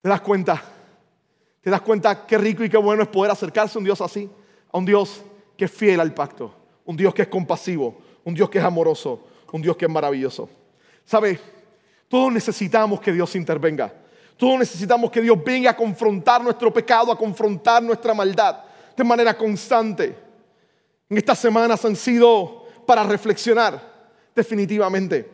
¿Te 0.00 0.08
das 0.08 0.20
cuenta? 0.20 0.62
¿Te 1.60 1.70
das 1.70 1.82
cuenta 1.82 2.26
qué 2.26 2.38
rico 2.38 2.64
y 2.64 2.70
qué 2.70 2.78
bueno 2.78 3.02
es 3.02 3.08
poder 3.08 3.30
acercarse 3.30 3.76
a 3.76 3.80
un 3.80 3.84
Dios 3.84 4.00
así? 4.00 4.30
A 4.72 4.78
un 4.78 4.84
Dios 4.84 5.22
que 5.56 5.66
es 5.66 5.70
fiel 5.70 6.00
al 6.00 6.14
pacto, 6.14 6.54
un 6.86 6.96
Dios 6.96 7.12
que 7.12 7.22
es 7.22 7.28
compasivo, 7.28 7.98
un 8.24 8.34
Dios 8.34 8.48
que 8.48 8.58
es 8.58 8.64
amoroso, 8.64 9.26
un 9.52 9.60
Dios 9.60 9.76
que 9.76 9.84
es 9.84 9.90
maravilloso. 9.90 10.48
¿Sabe? 11.04 11.38
Todos 12.08 12.32
necesitamos 12.32 13.00
que 13.00 13.12
Dios 13.12 13.34
intervenga. 13.36 13.92
Todos 14.36 14.58
necesitamos 14.58 15.10
que 15.10 15.20
Dios 15.20 15.36
venga 15.44 15.70
a 15.70 15.76
confrontar 15.76 16.42
nuestro 16.42 16.72
pecado, 16.72 17.12
a 17.12 17.18
confrontar 17.18 17.82
nuestra 17.82 18.14
maldad 18.14 18.64
de 18.96 19.04
manera 19.04 19.36
constante. 19.36 20.16
En 21.08 21.18
estas 21.18 21.38
semanas 21.38 21.84
han 21.84 21.96
sido 21.96 22.64
para 22.86 23.02
reflexionar, 23.02 23.80
definitivamente. 24.34 25.28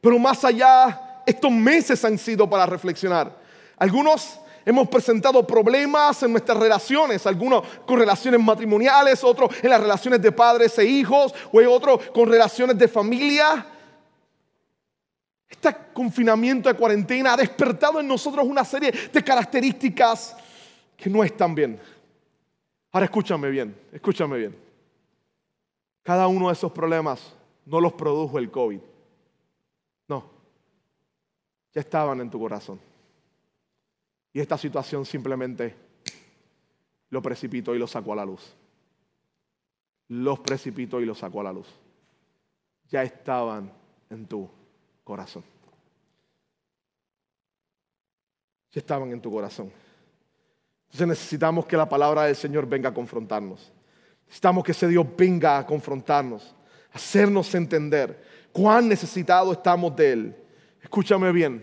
Pero 0.00 0.18
más 0.18 0.44
allá 0.44 1.07
estos 1.28 1.52
meses 1.52 2.02
han 2.06 2.16
sido 2.16 2.48
para 2.48 2.64
reflexionar. 2.64 3.36
Algunos 3.76 4.40
hemos 4.64 4.88
presentado 4.88 5.46
problemas 5.46 6.22
en 6.22 6.32
nuestras 6.32 6.56
relaciones, 6.56 7.26
algunos 7.26 7.62
con 7.86 7.98
relaciones 7.98 8.40
matrimoniales, 8.40 9.22
otros 9.22 9.50
en 9.62 9.68
las 9.68 9.80
relaciones 9.80 10.22
de 10.22 10.32
padres 10.32 10.78
e 10.78 10.86
hijos, 10.86 11.34
o 11.52 11.58
otros 11.70 12.08
con 12.14 12.30
relaciones 12.30 12.78
de 12.78 12.88
familia. 12.88 13.66
Este 15.46 15.76
confinamiento 15.92 16.70
de 16.70 16.74
cuarentena 16.74 17.34
ha 17.34 17.36
despertado 17.36 18.00
en 18.00 18.08
nosotros 18.08 18.46
una 18.46 18.64
serie 18.64 18.90
de 19.12 19.22
características 19.22 20.34
que 20.96 21.10
no 21.10 21.22
están 21.22 21.54
bien. 21.54 21.78
Ahora 22.90 23.04
escúchame 23.04 23.50
bien, 23.50 23.76
escúchame 23.92 24.38
bien. 24.38 24.56
Cada 26.02 26.26
uno 26.26 26.46
de 26.46 26.54
esos 26.54 26.72
problemas 26.72 27.20
no 27.66 27.82
los 27.82 27.92
produjo 27.92 28.38
el 28.38 28.50
COVID. 28.50 28.80
Ya 31.72 31.80
estaban 31.80 32.20
en 32.20 32.30
tu 32.30 32.38
corazón. 32.38 32.80
Y 34.32 34.40
esta 34.40 34.56
situación 34.58 35.04
simplemente 35.04 35.74
lo 37.10 37.22
precipitó 37.22 37.74
y 37.74 37.78
lo 37.78 37.86
sacó 37.86 38.12
a 38.12 38.16
la 38.16 38.24
luz. 38.24 38.54
Los 40.08 40.40
precipitó 40.40 41.00
y 41.00 41.06
los 41.06 41.18
sacó 41.18 41.40
a 41.40 41.44
la 41.44 41.52
luz. 41.52 41.68
Ya 42.90 43.02
estaban 43.02 43.70
en 44.10 44.26
tu 44.26 44.48
corazón. 45.04 45.44
Ya 48.72 48.80
estaban 48.80 49.12
en 49.12 49.20
tu 49.20 49.30
corazón. 49.30 49.72
Entonces 50.86 51.08
necesitamos 51.08 51.66
que 51.66 51.76
la 51.76 51.88
palabra 51.88 52.24
del 52.24 52.36
Señor 52.36 52.66
venga 52.66 52.88
a 52.90 52.94
confrontarnos. 52.94 53.72
Necesitamos 54.26 54.64
que 54.64 54.72
ese 54.72 54.88
Dios 54.88 55.06
venga 55.16 55.58
a 55.58 55.66
confrontarnos, 55.66 56.54
hacernos 56.92 57.54
entender 57.54 58.22
cuán 58.52 58.88
necesitados 58.88 59.56
estamos 59.56 59.94
de 59.96 60.12
Él 60.12 60.36
Escúchame 60.88 61.30
bien, 61.32 61.62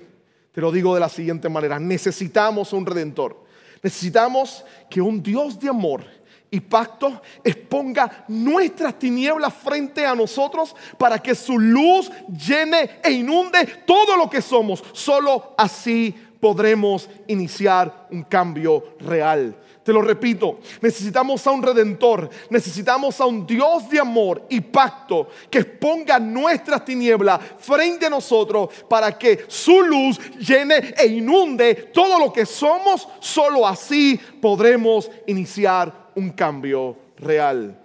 te 0.52 0.62
lo 0.62 0.72
digo 0.72 0.94
de 0.94 1.00
la 1.00 1.10
siguiente 1.10 1.50
manera, 1.50 1.80
necesitamos 1.80 2.74
un 2.74 2.86
redentor. 2.86 3.44
Necesitamos 3.82 4.64
que 4.88 5.02
un 5.02 5.24
Dios 5.24 5.60
de 5.60 5.68
amor 5.68 6.06
y 6.52 6.60
pacto 6.60 7.24
exponga 7.44 8.24
nuestras 8.28 9.00
tinieblas 9.00 9.52
frente 9.52 10.06
a 10.06 10.14
nosotros 10.14 10.76
para 11.00 11.18
que 11.18 11.34
su 11.34 11.58
luz 11.58 12.12
llene 12.28 13.00
e 13.04 13.14
inunde 13.14 13.66
todo 13.88 14.16
lo 14.16 14.30
que 14.30 14.44
somos. 14.44 14.84
Solo 14.94 15.56
así 15.58 16.14
podremos 16.40 17.10
iniciar 17.26 18.08
un 18.12 18.22
cambio 18.22 18.96
real. 19.00 19.58
Te 19.86 19.94
lo 19.94 20.02
repito, 20.02 20.58
necesitamos 20.82 21.46
a 21.46 21.52
un 21.52 21.62
redentor, 21.62 22.28
necesitamos 22.50 23.22
a 23.22 23.28
un 23.28 23.46
Dios 23.46 23.88
de 23.88 24.00
amor 24.00 24.42
y 24.50 24.60
pacto 24.60 25.28
que 25.48 25.64
ponga 25.64 26.18
nuestras 26.18 26.84
tinieblas 26.84 27.40
frente 27.60 28.08
a 28.08 28.10
nosotros 28.10 28.70
para 28.90 29.16
que 29.16 29.46
su 29.48 29.84
luz 29.84 30.20
llene 30.40 30.96
e 30.98 31.06
inunde 31.06 31.92
todo 31.94 32.18
lo 32.18 32.34
que 32.34 32.48
somos. 32.48 33.08
Solo 33.20 33.68
así 33.68 34.20
podremos 34.42 35.12
iniciar 35.28 36.10
un 36.16 36.32
cambio 36.32 36.98
real. 37.18 37.80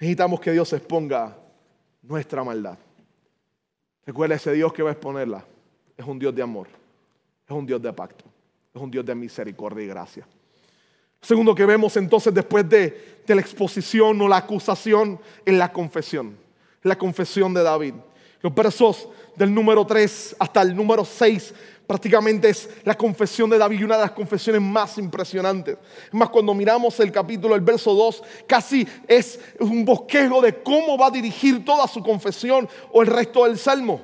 Necesitamos 0.00 0.40
que 0.40 0.52
Dios 0.52 0.72
exponga 0.72 1.36
nuestra 2.00 2.42
maldad. 2.42 2.78
Recuerda 4.06 4.36
ese 4.36 4.52
Dios 4.54 4.72
que 4.72 4.82
va 4.82 4.88
a 4.88 4.92
exponerla. 4.94 5.44
Es 5.94 6.06
un 6.06 6.18
Dios 6.18 6.34
de 6.34 6.40
amor, 6.40 6.68
es 7.46 7.54
un 7.54 7.66
Dios 7.66 7.82
de 7.82 7.92
pacto, 7.92 8.24
es 8.74 8.80
un 8.80 8.90
Dios 8.90 9.04
de 9.04 9.14
misericordia 9.14 9.84
y 9.84 9.88
gracia. 9.88 10.26
Segundo 11.24 11.54
que 11.54 11.64
vemos 11.64 11.96
entonces 11.96 12.34
después 12.34 12.68
de, 12.68 13.22
la 13.26 13.40
exposición 13.40 14.20
o 14.20 14.28
la 14.28 14.36
acusación 14.36 15.18
en 15.46 15.58
la 15.58 15.72
confesión, 15.72 16.36
la 16.82 16.98
confesión 16.98 17.54
de 17.54 17.62
David. 17.62 17.94
Los 18.42 18.54
versos 18.54 19.08
del 19.34 19.54
número 19.54 19.86
3 19.86 20.36
hasta 20.38 20.60
el 20.60 20.76
número 20.76 21.02
6 21.02 21.54
prácticamente 21.86 22.50
es 22.50 22.68
la 22.84 22.94
confesión 22.94 23.48
de 23.48 23.56
David, 23.56 23.86
una 23.86 23.96
de 23.96 24.02
las 24.02 24.10
confesiones 24.10 24.60
más 24.60 24.98
impresionantes. 24.98 25.78
Es 26.08 26.12
más, 26.12 26.28
cuando 26.28 26.52
miramos 26.52 27.00
el 27.00 27.10
capítulo, 27.10 27.54
el 27.54 27.62
verso 27.62 27.94
2, 27.94 28.22
casi 28.46 28.86
es 29.08 29.40
un 29.60 29.82
bosquejo 29.82 30.42
de 30.42 30.62
cómo 30.62 30.98
va 30.98 31.06
a 31.06 31.10
dirigir 31.10 31.64
toda 31.64 31.88
su 31.88 32.02
confesión 32.02 32.68
o 32.92 33.00
el 33.00 33.08
resto 33.08 33.44
del 33.44 33.56
salmo. 33.56 33.98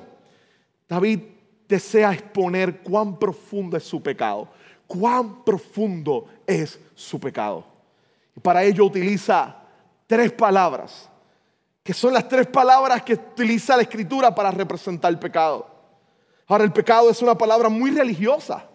David 0.89 1.19
desea 1.67 2.13
exponer 2.13 2.81
cuán 2.81 3.19
profundo 3.19 3.77
es 3.77 3.83
su 3.83 4.01
pecado, 4.01 4.49
cuán 4.87 5.43
profundo 5.45 6.25
es 6.51 6.79
su 6.95 7.19
pecado. 7.19 7.65
Y 8.35 8.39
para 8.39 8.63
ello 8.63 8.85
utiliza 8.85 9.55
tres 10.07 10.31
palabras, 10.31 11.09
que 11.83 11.93
son 11.93 12.13
las 12.13 12.27
tres 12.27 12.47
palabras 12.47 13.01
que 13.03 13.13
utiliza 13.13 13.75
la 13.75 13.83
escritura 13.83 14.33
para 14.33 14.51
representar 14.51 15.11
el 15.11 15.19
pecado. 15.19 15.67
Ahora, 16.47 16.63
el 16.63 16.73
pecado 16.73 17.09
es 17.09 17.21
una 17.21 17.37
palabra 17.37 17.69
muy 17.69 17.91
religiosa. 17.91 18.65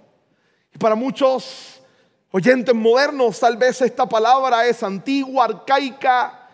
Y 0.75 0.79
para 0.79 0.95
muchos 0.95 1.83
oyentes 2.31 2.75
modernos, 2.75 3.39
tal 3.39 3.57
vez 3.57 3.81
esta 3.83 4.07
palabra 4.07 4.67
es 4.67 4.83
antigua, 4.83 5.45
arcaica, 5.45 6.49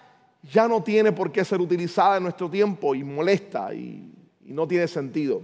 ya 0.53 0.67
no 0.67 0.83
tiene 0.83 1.13
por 1.13 1.31
qué 1.31 1.45
ser 1.45 1.61
utilizada 1.61 2.17
en 2.17 2.25
nuestro 2.25 2.51
tiempo 2.51 2.95
y 2.95 3.05
molesta 3.05 3.73
y, 3.73 4.13
y 4.45 4.53
no 4.53 4.67
tiene 4.67 4.89
sentido. 4.89 5.43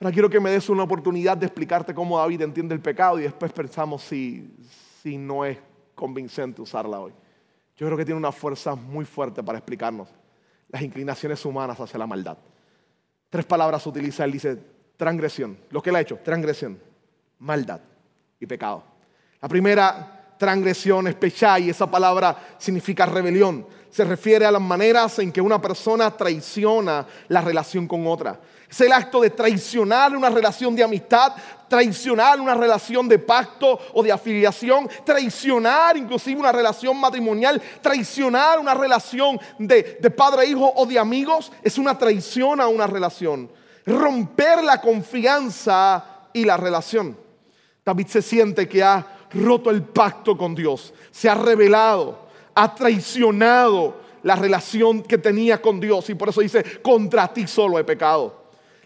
Ahora 0.00 0.14
quiero 0.14 0.30
que 0.30 0.40
me 0.40 0.50
des 0.50 0.70
una 0.70 0.82
oportunidad 0.82 1.36
de 1.36 1.44
explicarte 1.44 1.92
cómo 1.92 2.18
David 2.18 2.40
entiende 2.40 2.74
el 2.74 2.80
pecado 2.80 3.18
y 3.18 3.24
después 3.24 3.52
pensamos 3.52 4.02
si, 4.02 4.50
si 5.02 5.18
no 5.18 5.44
es 5.44 5.58
convincente 5.94 6.62
usarla 6.62 6.98
hoy. 6.98 7.12
Yo 7.76 7.86
creo 7.86 7.98
que 7.98 8.06
tiene 8.06 8.18
una 8.18 8.32
fuerza 8.32 8.74
muy 8.74 9.04
fuerte 9.04 9.42
para 9.42 9.58
explicarnos 9.58 10.08
las 10.70 10.80
inclinaciones 10.80 11.44
humanas 11.44 11.78
hacia 11.78 11.98
la 11.98 12.06
maldad. 12.06 12.38
Tres 13.28 13.44
palabras 13.44 13.86
utiliza, 13.86 14.24
él 14.24 14.32
dice, 14.32 14.58
transgresión. 14.96 15.58
Lo 15.68 15.82
que 15.82 15.90
él 15.90 15.96
ha 15.96 16.00
hecho, 16.00 16.18
transgresión, 16.24 16.80
maldad 17.38 17.80
y 18.38 18.46
pecado. 18.46 18.82
La 19.42 19.48
primera 19.48 20.34
transgresión 20.38 21.08
es 21.08 21.14
pechá 21.14 21.58
y 21.58 21.68
esa 21.68 21.90
palabra 21.90 22.54
significa 22.56 23.04
rebelión. 23.04 23.66
Se 23.90 24.04
refiere 24.04 24.46
a 24.46 24.50
las 24.50 24.62
maneras 24.62 25.18
en 25.18 25.30
que 25.30 25.42
una 25.42 25.60
persona 25.60 26.10
traiciona 26.10 27.06
la 27.28 27.42
relación 27.42 27.86
con 27.86 28.06
otra. 28.06 28.40
Es 28.70 28.80
el 28.80 28.92
acto 28.92 29.20
de 29.20 29.30
traicionar 29.30 30.16
una 30.16 30.30
relación 30.30 30.76
de 30.76 30.84
amistad, 30.84 31.32
traicionar 31.68 32.40
una 32.40 32.54
relación 32.54 33.08
de 33.08 33.18
pacto 33.18 33.80
o 33.92 34.02
de 34.02 34.12
afiliación, 34.12 34.88
traicionar 35.04 35.96
inclusive 35.96 36.38
una 36.38 36.52
relación 36.52 36.96
matrimonial, 36.96 37.60
traicionar 37.82 38.60
una 38.60 38.74
relación 38.74 39.40
de, 39.58 39.98
de 40.00 40.10
padre-hijo 40.10 40.72
o 40.76 40.86
de 40.86 41.00
amigos. 41.00 41.50
Es 41.64 41.78
una 41.78 41.98
traición 41.98 42.60
a 42.60 42.68
una 42.68 42.86
relación. 42.86 43.50
Romper 43.84 44.62
la 44.62 44.80
confianza 44.80 46.04
y 46.32 46.44
la 46.44 46.56
relación. 46.56 47.18
David 47.84 48.06
se 48.06 48.22
siente 48.22 48.68
que 48.68 48.84
ha 48.84 49.04
roto 49.32 49.70
el 49.70 49.82
pacto 49.82 50.38
con 50.38 50.54
Dios, 50.54 50.94
se 51.10 51.28
ha 51.28 51.34
revelado, 51.34 52.28
ha 52.54 52.72
traicionado 52.72 54.00
la 54.22 54.36
relación 54.36 55.02
que 55.02 55.18
tenía 55.18 55.60
con 55.60 55.80
Dios 55.80 56.08
y 56.10 56.14
por 56.14 56.28
eso 56.28 56.40
dice, 56.40 56.80
contra 56.82 57.32
ti 57.32 57.48
solo 57.48 57.78
he 57.78 57.84
pecado. 57.84 58.39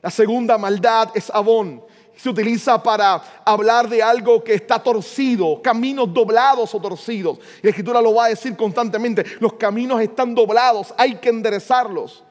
La 0.04 0.10
segunda 0.10 0.58
maldad 0.58 1.08
es 1.14 1.30
abón. 1.30 1.82
Se 2.14 2.28
utiliza 2.28 2.82
para 2.82 3.40
hablar 3.42 3.88
de 3.88 4.02
algo 4.02 4.44
que 4.44 4.52
está 4.52 4.78
torcido, 4.78 5.62
caminos 5.62 6.12
doblados 6.12 6.74
o 6.74 6.78
torcidos. 6.78 7.38
Y 7.62 7.62
la 7.62 7.70
escritura 7.70 8.02
lo 8.02 8.12
va 8.12 8.26
a 8.26 8.28
decir 8.28 8.54
constantemente, 8.54 9.24
los 9.40 9.54
caminos 9.54 10.02
están 10.02 10.34
doblados, 10.34 10.92
hay 10.98 11.14
que 11.14 11.30
enderezarlos. 11.30 12.22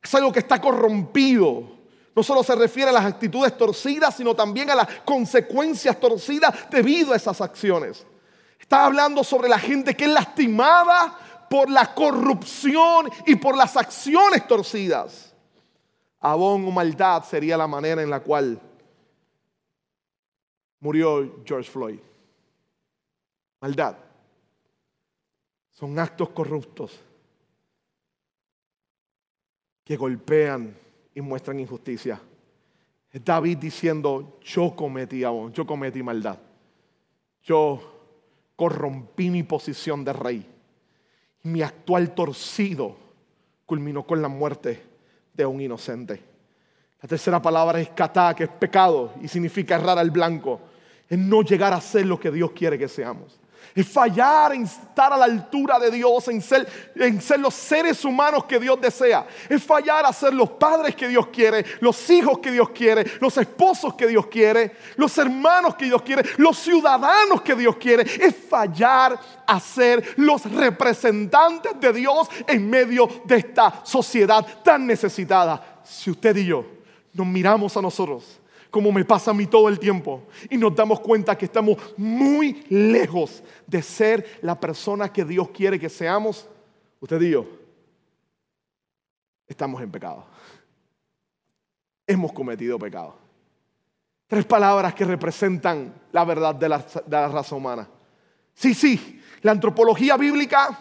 Es 0.00 0.14
algo 0.14 0.30
que 0.30 0.38
está 0.38 0.60
corrompido. 0.60 1.64
No 2.14 2.22
solo 2.22 2.44
se 2.44 2.54
refiere 2.54 2.90
a 2.90 2.94
las 2.94 3.06
actitudes 3.06 3.58
torcidas, 3.58 4.16
sino 4.16 4.36
también 4.36 4.70
a 4.70 4.76
las 4.76 4.86
consecuencias 5.04 5.98
torcidas 5.98 6.54
debido 6.70 7.12
a 7.12 7.16
esas 7.16 7.40
acciones. 7.40 8.06
Está 8.56 8.84
hablando 8.84 9.24
sobre 9.24 9.48
la 9.48 9.58
gente 9.58 9.96
que 9.96 10.04
es 10.04 10.10
lastimada 10.12 11.18
por 11.50 11.68
la 11.68 11.92
corrupción 11.92 13.10
y 13.26 13.34
por 13.34 13.56
las 13.56 13.76
acciones 13.76 14.46
torcidas. 14.46 15.29
Abón 16.20 16.66
o 16.66 16.70
maldad 16.70 17.24
sería 17.24 17.56
la 17.56 17.66
manera 17.66 18.02
en 18.02 18.10
la 18.10 18.20
cual 18.20 18.60
murió 20.80 21.42
George 21.44 21.70
Floyd. 21.70 21.98
Maldad. 23.60 23.96
Son 25.70 25.98
actos 25.98 26.28
corruptos 26.30 27.00
que 29.82 29.96
golpean 29.96 30.76
y 31.14 31.20
muestran 31.22 31.58
injusticia. 31.58 32.20
David 33.12 33.58
diciendo, 33.58 34.38
yo 34.42 34.76
cometí 34.76 35.24
abón, 35.24 35.52
yo 35.52 35.66
cometí 35.66 36.02
maldad. 36.02 36.38
Yo 37.42 37.80
corrompí 38.56 39.30
mi 39.30 39.42
posición 39.42 40.04
de 40.04 40.12
rey. 40.12 40.46
Mi 41.42 41.62
actual 41.62 42.14
torcido 42.14 42.96
culminó 43.64 44.06
con 44.06 44.20
la 44.20 44.28
muerte 44.28 44.89
de 45.34 45.46
un 45.46 45.60
inocente. 45.60 46.22
La 47.02 47.08
tercera 47.08 47.40
palabra 47.40 47.80
es 47.80 47.88
katá, 47.90 48.34
que 48.34 48.44
es 48.44 48.50
pecado 48.50 49.14
y 49.22 49.28
significa 49.28 49.76
errar 49.76 49.98
al 49.98 50.10
blanco. 50.10 50.60
Es 51.08 51.18
no 51.18 51.42
llegar 51.42 51.72
a 51.72 51.80
ser 51.80 52.06
lo 52.06 52.20
que 52.20 52.30
Dios 52.30 52.52
quiere 52.52 52.78
que 52.78 52.88
seamos. 52.88 53.39
Es 53.74 53.86
fallar 53.88 54.52
en 54.52 54.62
estar 54.62 55.12
a 55.12 55.16
la 55.16 55.26
altura 55.26 55.78
de 55.78 55.90
Dios, 55.90 56.26
en 56.28 56.42
ser, 56.42 56.66
en 56.96 57.20
ser 57.20 57.38
los 57.38 57.54
seres 57.54 58.04
humanos 58.04 58.44
que 58.44 58.58
Dios 58.58 58.80
desea. 58.80 59.26
Es 59.48 59.62
fallar 59.62 60.04
a 60.04 60.12
ser 60.12 60.34
los 60.34 60.50
padres 60.50 60.96
que 60.96 61.06
Dios 61.06 61.28
quiere, 61.28 61.64
los 61.80 62.10
hijos 62.10 62.38
que 62.40 62.50
Dios 62.50 62.70
quiere, 62.70 63.04
los 63.20 63.36
esposos 63.36 63.94
que 63.94 64.08
Dios 64.08 64.26
quiere, 64.26 64.72
los 64.96 65.16
hermanos 65.18 65.76
que 65.76 65.84
Dios 65.84 66.02
quiere, 66.02 66.28
los 66.38 66.58
ciudadanos 66.58 67.42
que 67.42 67.54
Dios 67.54 67.76
quiere. 67.76 68.02
Es 68.02 68.34
fallar 68.48 69.18
a 69.46 69.60
ser 69.60 70.14
los 70.16 70.50
representantes 70.50 71.78
de 71.80 71.92
Dios 71.92 72.28
en 72.48 72.68
medio 72.68 73.08
de 73.24 73.36
esta 73.36 73.84
sociedad 73.84 74.44
tan 74.64 74.86
necesitada. 74.86 75.80
Si 75.84 76.10
usted 76.10 76.36
y 76.36 76.46
yo 76.46 76.64
nos 77.12 77.26
miramos 77.26 77.76
a 77.76 77.82
nosotros 77.82 78.39
como 78.70 78.92
me 78.92 79.04
pasa 79.04 79.32
a 79.32 79.34
mí 79.34 79.46
todo 79.46 79.68
el 79.68 79.78
tiempo, 79.78 80.22
y 80.48 80.56
nos 80.56 80.74
damos 80.74 81.00
cuenta 81.00 81.36
que 81.36 81.46
estamos 81.46 81.76
muy 81.96 82.64
lejos 82.68 83.42
de 83.66 83.82
ser 83.82 84.38
la 84.42 84.58
persona 84.58 85.12
que 85.12 85.24
Dios 85.24 85.50
quiere 85.50 85.78
que 85.78 85.88
seamos, 85.88 86.48
usted 87.00 87.20
y 87.22 87.30
yo 87.30 87.46
estamos 89.46 89.82
en 89.82 89.90
pecado. 89.90 90.24
Hemos 92.06 92.32
cometido 92.32 92.78
pecado. 92.78 93.16
Tres 94.28 94.44
palabras 94.44 94.94
que 94.94 95.04
representan 95.04 95.92
la 96.12 96.24
verdad 96.24 96.54
de 96.54 96.68
la, 96.68 96.78
de 96.78 97.10
la 97.10 97.28
raza 97.28 97.56
humana. 97.56 97.88
Sí, 98.54 98.74
sí, 98.74 99.20
la 99.42 99.52
antropología 99.52 100.16
bíblica 100.16 100.78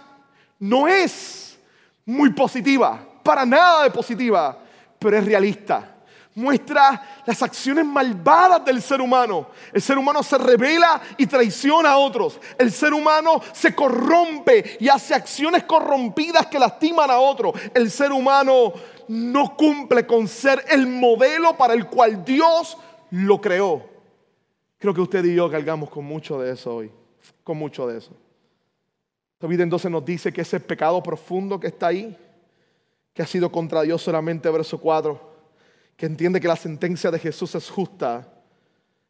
no 0.60 0.88
es 0.88 1.60
muy 2.06 2.32
positiva, 2.32 3.04
para 3.24 3.46
nada 3.46 3.84
de 3.84 3.92
positiva, 3.92 4.58
pero 5.00 5.18
es 5.18 5.26
realista 5.26 5.99
muestra 6.40 7.22
las 7.26 7.44
acciones 7.44 7.86
malvadas 7.86 8.64
del 8.66 8.82
ser 8.82 9.02
humano. 9.02 9.48
El 9.74 9.82
ser 9.82 9.98
humano 9.98 10.24
se 10.24 10.38
revela 10.38 11.02
y 11.18 11.28
traiciona 11.28 11.92
a 11.92 11.98
otros. 11.98 12.40
El 12.58 12.72
ser 12.72 12.94
humano 12.94 13.42
se 13.52 13.76
corrompe 13.76 14.78
y 14.80 14.88
hace 14.88 15.14
acciones 15.14 15.64
corrompidas 15.66 16.48
que 16.48 16.58
lastiman 16.58 17.12
a 17.12 17.20
otros. 17.20 17.54
El 17.74 17.92
ser 17.92 18.12
humano 18.12 18.74
no 19.10 19.56
cumple 19.56 20.08
con 20.08 20.28
ser 20.28 20.64
el 20.70 20.88
modelo 20.88 21.58
para 21.58 21.74
el 21.74 21.88
cual 21.88 22.24
Dios 22.24 22.78
lo 23.12 23.42
creó. 23.42 23.88
Creo 24.78 24.94
que 24.94 25.02
usted 25.02 25.26
y 25.26 25.36
yo 25.36 25.52
cargamos 25.52 25.90
con 25.90 26.06
mucho 26.06 26.40
de 26.40 26.54
eso 26.54 26.76
hoy, 26.76 26.92
con 27.44 27.58
mucho 27.58 27.86
de 27.86 27.98
eso. 27.98 28.12
David 29.40 29.62
entonces 29.62 29.92
nos 29.92 30.06
dice 30.06 30.32
que 30.32 30.42
ese 30.42 30.60
pecado 30.60 31.02
profundo 31.04 31.60
que 31.60 31.68
está 31.68 31.88
ahí, 31.88 32.18
que 33.14 33.22
ha 33.22 33.28
sido 33.28 33.52
contra 33.52 33.82
Dios 33.82 34.02
solamente, 34.02 34.50
verso 34.50 34.80
4, 34.80 35.29
que 36.00 36.06
entiende 36.06 36.40
que 36.40 36.48
la 36.48 36.56
sentencia 36.56 37.12
de 37.12 37.20
Jesús 37.20 37.54
es 37.56 37.70
justa, 37.70 38.26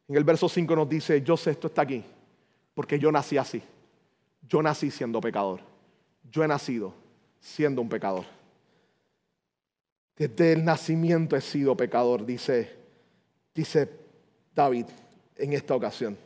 en 0.08 0.16
el 0.16 0.24
verso 0.24 0.48
5 0.48 0.74
nos 0.74 0.88
dice, 0.88 1.22
yo 1.22 1.36
sé 1.36 1.52
esto 1.52 1.68
está 1.68 1.82
aquí, 1.82 2.02
porque 2.74 2.98
yo 2.98 3.12
nací 3.12 3.38
así. 3.38 3.62
Yo 4.48 4.60
nací 4.60 4.90
siendo 4.90 5.20
pecador. 5.20 5.60
Yo 6.28 6.42
he 6.42 6.48
nacido 6.48 6.92
siendo 7.38 7.80
un 7.80 7.88
pecador. 7.88 8.24
Desde 10.16 10.52
el 10.52 10.64
nacimiento 10.64 11.36
he 11.36 11.40
sido 11.40 11.76
pecador, 11.76 12.26
dice, 12.26 12.76
dice 13.54 13.88
David 14.52 14.86
en 15.36 15.52
esta 15.52 15.76
ocasión. 15.76 16.18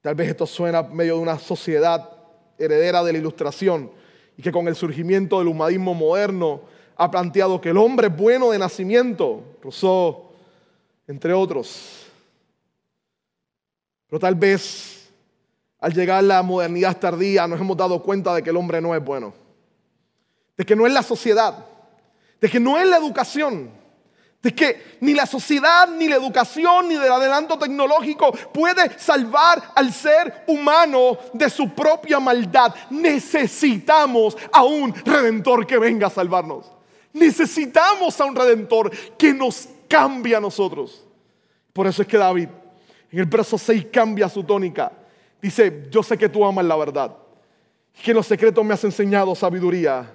Tal 0.00 0.14
vez 0.14 0.30
esto 0.30 0.46
suena 0.46 0.84
medio 0.84 1.16
de 1.16 1.20
una 1.20 1.38
sociedad 1.38 2.12
heredera 2.56 3.04
de 3.04 3.12
la 3.12 3.18
ilustración 3.18 3.90
y 4.38 4.42
que 4.42 4.52
con 4.52 4.68
el 4.68 4.74
surgimiento 4.74 5.38
del 5.38 5.48
humanismo 5.48 5.92
moderno 5.92 6.62
ha 6.96 7.10
planteado 7.10 7.60
que 7.60 7.70
el 7.70 7.76
hombre 7.76 8.08
es 8.08 8.16
bueno 8.16 8.50
de 8.50 8.58
nacimiento, 8.58 9.42
Rousseau, 9.62 10.30
entre 11.06 11.32
otros. 11.32 12.06
Pero 14.08 14.18
tal 14.18 14.34
vez 14.34 15.10
al 15.78 15.92
llegar 15.92 16.24
la 16.24 16.42
modernidad 16.42 16.96
tardía 16.96 17.46
nos 17.46 17.60
hemos 17.60 17.76
dado 17.76 18.02
cuenta 18.02 18.34
de 18.34 18.42
que 18.42 18.50
el 18.50 18.56
hombre 18.56 18.80
no 18.80 18.94
es 18.94 19.04
bueno, 19.04 19.34
de 20.56 20.64
que 20.64 20.74
no 20.74 20.86
es 20.86 20.92
la 20.92 21.02
sociedad, 21.02 21.64
de 22.40 22.48
que 22.48 22.58
no 22.58 22.78
es 22.78 22.86
la 22.86 22.96
educación, 22.96 23.70
de 24.42 24.54
que 24.54 24.96
ni 25.00 25.12
la 25.12 25.26
sociedad, 25.26 25.88
ni 25.88 26.08
la 26.08 26.16
educación, 26.16 26.88
ni 26.88 26.94
el 26.94 27.12
adelanto 27.12 27.58
tecnológico 27.58 28.32
puede 28.32 28.98
salvar 28.98 29.72
al 29.74 29.92
ser 29.92 30.44
humano 30.46 31.18
de 31.32 31.50
su 31.50 31.68
propia 31.70 32.20
maldad. 32.20 32.74
Necesitamos 32.90 34.36
a 34.52 34.62
un 34.62 34.94
redentor 35.04 35.66
que 35.66 35.78
venga 35.78 36.06
a 36.06 36.10
salvarnos. 36.10 36.75
Necesitamos 37.16 38.20
a 38.20 38.26
un 38.26 38.36
redentor 38.36 38.90
que 39.16 39.32
nos 39.32 39.68
cambie 39.88 40.36
a 40.36 40.40
nosotros. 40.40 41.02
Por 41.72 41.86
eso 41.86 42.02
es 42.02 42.08
que 42.08 42.18
David 42.18 42.48
en 43.10 43.18
el 43.20 43.24
verso 43.24 43.56
6 43.56 43.86
cambia 43.90 44.28
su 44.28 44.44
tónica. 44.44 44.92
Dice, 45.40 45.86
yo 45.90 46.02
sé 46.02 46.18
que 46.18 46.28
tú 46.28 46.44
amas 46.44 46.66
la 46.66 46.76
verdad, 46.76 47.16
que 48.02 48.10
en 48.10 48.16
los 48.18 48.26
secretos 48.26 48.62
me 48.62 48.74
has 48.74 48.84
enseñado 48.84 49.34
sabiduría. 49.34 50.12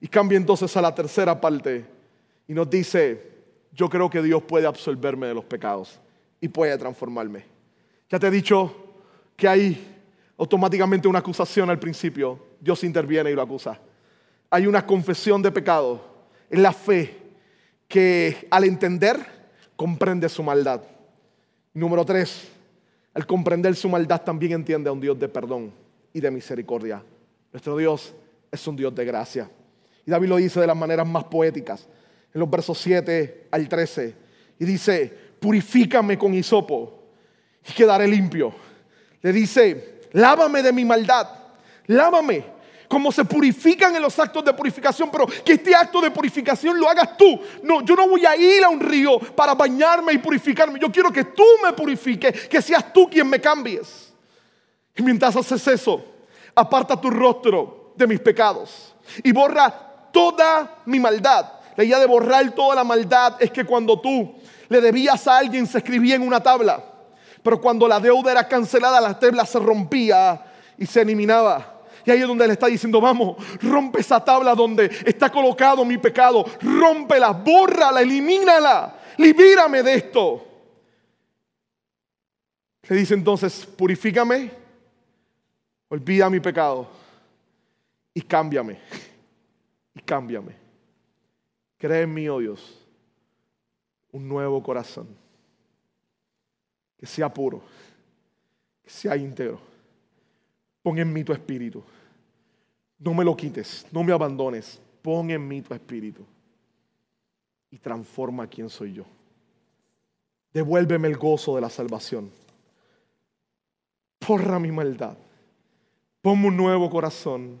Y 0.00 0.08
cambia 0.08 0.36
entonces 0.36 0.76
a 0.76 0.82
la 0.82 0.94
tercera 0.94 1.40
parte 1.40 1.86
y 2.46 2.52
nos 2.52 2.68
dice, 2.68 3.32
yo 3.72 3.88
creo 3.88 4.10
que 4.10 4.20
Dios 4.20 4.42
puede 4.42 4.66
absolverme 4.66 5.26
de 5.26 5.34
los 5.34 5.46
pecados 5.46 5.98
y 6.42 6.48
puede 6.48 6.76
transformarme. 6.76 7.46
Ya 8.10 8.18
te 8.18 8.26
he 8.26 8.30
dicho 8.30 8.74
que 9.34 9.48
hay 9.48 10.02
automáticamente 10.36 11.08
una 11.08 11.20
acusación 11.20 11.70
al 11.70 11.78
principio. 11.78 12.38
Dios 12.60 12.84
interviene 12.84 13.30
y 13.30 13.34
lo 13.34 13.40
acusa. 13.40 13.80
Hay 14.50 14.66
una 14.66 14.84
confesión 14.84 15.40
de 15.40 15.50
pecado 15.50 16.13
es 16.54 16.60
la 16.60 16.72
fe 16.72 17.16
que 17.88 18.46
al 18.48 18.62
entender 18.62 19.18
comprende 19.74 20.28
su 20.28 20.40
maldad. 20.40 20.82
Número 21.72 22.04
tres, 22.04 22.46
al 23.12 23.26
comprender 23.26 23.74
su 23.74 23.88
maldad 23.88 24.22
también 24.22 24.52
entiende 24.52 24.88
a 24.88 24.92
un 24.92 25.00
Dios 25.00 25.18
de 25.18 25.28
perdón 25.28 25.72
y 26.12 26.20
de 26.20 26.30
misericordia. 26.30 27.02
Nuestro 27.52 27.76
Dios 27.76 28.14
es 28.52 28.64
un 28.68 28.76
Dios 28.76 28.94
de 28.94 29.04
gracia. 29.04 29.50
Y 30.06 30.12
David 30.12 30.28
lo 30.28 30.36
dice 30.36 30.60
de 30.60 30.68
las 30.68 30.76
maneras 30.76 31.08
más 31.08 31.24
poéticas, 31.24 31.88
en 32.32 32.38
los 32.38 32.48
versos 32.48 32.78
7 32.78 33.48
al 33.50 33.68
13. 33.68 34.14
Y 34.60 34.64
dice, 34.64 35.12
purifícame 35.40 36.16
con 36.16 36.34
hisopo 36.34 37.02
y 37.68 37.72
quedaré 37.72 38.06
limpio. 38.06 38.54
Le 39.22 39.32
dice, 39.32 40.02
lávame 40.12 40.62
de 40.62 40.72
mi 40.72 40.84
maldad, 40.84 41.28
lávame 41.86 42.53
como 42.94 43.10
se 43.10 43.24
purifican 43.24 43.96
en 43.96 44.02
los 44.02 44.16
actos 44.20 44.44
de 44.44 44.54
purificación, 44.54 45.10
pero 45.10 45.26
que 45.26 45.54
este 45.54 45.74
acto 45.74 46.00
de 46.00 46.12
purificación 46.12 46.78
lo 46.78 46.88
hagas 46.88 47.16
tú. 47.16 47.40
No, 47.60 47.82
yo 47.82 47.96
no 47.96 48.06
voy 48.06 48.24
a 48.24 48.36
ir 48.36 48.62
a 48.62 48.68
un 48.68 48.78
río 48.78 49.18
para 49.18 49.52
bañarme 49.52 50.12
y 50.12 50.18
purificarme. 50.18 50.78
Yo 50.78 50.92
quiero 50.92 51.10
que 51.10 51.24
tú 51.24 51.42
me 51.64 51.72
purifiques, 51.72 52.46
que 52.46 52.62
seas 52.62 52.92
tú 52.92 53.10
quien 53.10 53.28
me 53.28 53.40
cambies. 53.40 54.14
Y 54.94 55.02
mientras 55.02 55.34
haces 55.34 55.66
eso, 55.66 56.04
aparta 56.54 57.00
tu 57.00 57.10
rostro 57.10 57.94
de 57.96 58.06
mis 58.06 58.20
pecados 58.20 58.94
y 59.24 59.32
borra 59.32 59.74
toda 60.12 60.76
mi 60.84 61.00
maldad. 61.00 61.50
La 61.74 61.82
idea 61.82 61.98
de 61.98 62.06
borrar 62.06 62.48
toda 62.52 62.76
la 62.76 62.84
maldad 62.84 63.38
es 63.40 63.50
que 63.50 63.64
cuando 63.64 64.00
tú 64.00 64.36
le 64.68 64.80
debías 64.80 65.26
a 65.26 65.38
alguien 65.38 65.66
se 65.66 65.78
escribía 65.78 66.14
en 66.14 66.22
una 66.22 66.40
tabla, 66.40 66.80
pero 67.42 67.60
cuando 67.60 67.88
la 67.88 67.98
deuda 67.98 68.30
era 68.30 68.46
cancelada 68.46 69.00
la 69.00 69.18
tabla 69.18 69.44
se 69.44 69.58
rompía 69.58 70.44
y 70.78 70.86
se 70.86 71.00
eliminaba. 71.00 71.73
Y 72.04 72.10
ahí 72.10 72.20
es 72.20 72.28
donde 72.28 72.44
él 72.44 72.50
está 72.50 72.66
diciendo, 72.66 73.00
vamos, 73.00 73.36
rompe 73.62 74.00
esa 74.00 74.22
tabla 74.22 74.54
donde 74.54 74.90
está 75.06 75.30
colocado 75.30 75.84
mi 75.84 75.98
pecado, 75.98 76.44
rómpela, 76.60 77.30
bórrala, 77.30 78.02
elimínala, 78.02 78.98
libírame 79.16 79.82
de 79.82 79.94
esto. 79.94 80.46
Le 82.88 82.96
dice 82.96 83.14
entonces, 83.14 83.64
purifícame, 83.64 84.50
olvida 85.88 86.28
mi 86.28 86.40
pecado 86.40 86.88
y 88.12 88.20
cámbiame, 88.20 88.78
y 89.94 90.00
cámbiame. 90.00 90.54
Cree 91.78 92.02
en 92.02 92.12
mí, 92.12 92.28
oh 92.28 92.38
Dios, 92.38 92.80
un 94.12 94.28
nuevo 94.28 94.62
corazón, 94.62 95.08
que 96.98 97.06
sea 97.06 97.32
puro, 97.32 97.62
que 98.82 98.90
sea 98.90 99.16
íntegro. 99.16 99.73
Pon 100.84 100.96
en 101.00 101.12
mí 101.12 101.24
tu 101.24 101.32
espíritu. 101.32 101.82
No 103.00 103.12
me 103.12 103.24
lo 103.24 103.36
quites, 103.36 103.84
no 103.90 104.04
me 104.04 104.12
abandones. 104.12 104.80
Pon 105.02 105.28
en 105.32 105.48
mí 105.48 105.60
tu 105.62 105.74
espíritu 105.74 106.24
y 107.72 107.78
transforma 107.78 108.46
quién 108.46 108.70
soy 108.70 108.92
yo. 108.92 109.04
Devuélveme 110.52 111.08
el 111.08 111.16
gozo 111.16 111.56
de 111.56 111.60
la 111.60 111.68
salvación. 111.68 112.30
Porra 114.20 114.60
mi 114.60 114.70
maldad. 114.70 115.18
Ponme 116.22 116.46
un 116.46 116.56
nuevo 116.56 116.88
corazón 116.88 117.58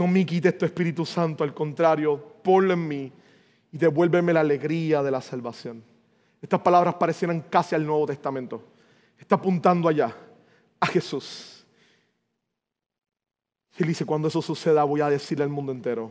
no 0.00 0.06
me 0.06 0.24
quites 0.24 0.56
tu 0.56 0.64
Espíritu 0.64 1.04
Santo, 1.04 1.44
al 1.44 1.52
contrario, 1.52 2.18
ponlo 2.42 2.72
en 2.72 2.88
mí 2.88 3.12
y 3.70 3.76
devuélveme 3.76 4.32
la 4.32 4.40
alegría 4.40 5.02
de 5.02 5.10
la 5.10 5.20
salvación. 5.20 5.82
Estas 6.40 6.60
palabras 6.60 6.94
parecieran 6.94 7.42
casi 7.50 7.74
al 7.74 7.84
Nuevo 7.84 8.06
Testamento. 8.06 8.62
Está 9.18 9.34
apuntando 9.34 9.88
allá, 9.88 10.16
a 10.80 10.86
Jesús. 10.86 11.59
Él 13.80 13.86
dice, 13.86 14.04
cuando 14.04 14.28
eso 14.28 14.42
suceda 14.42 14.84
voy 14.84 15.00
a 15.00 15.08
decirle 15.08 15.42
al 15.42 15.48
mundo 15.48 15.72
entero, 15.72 16.10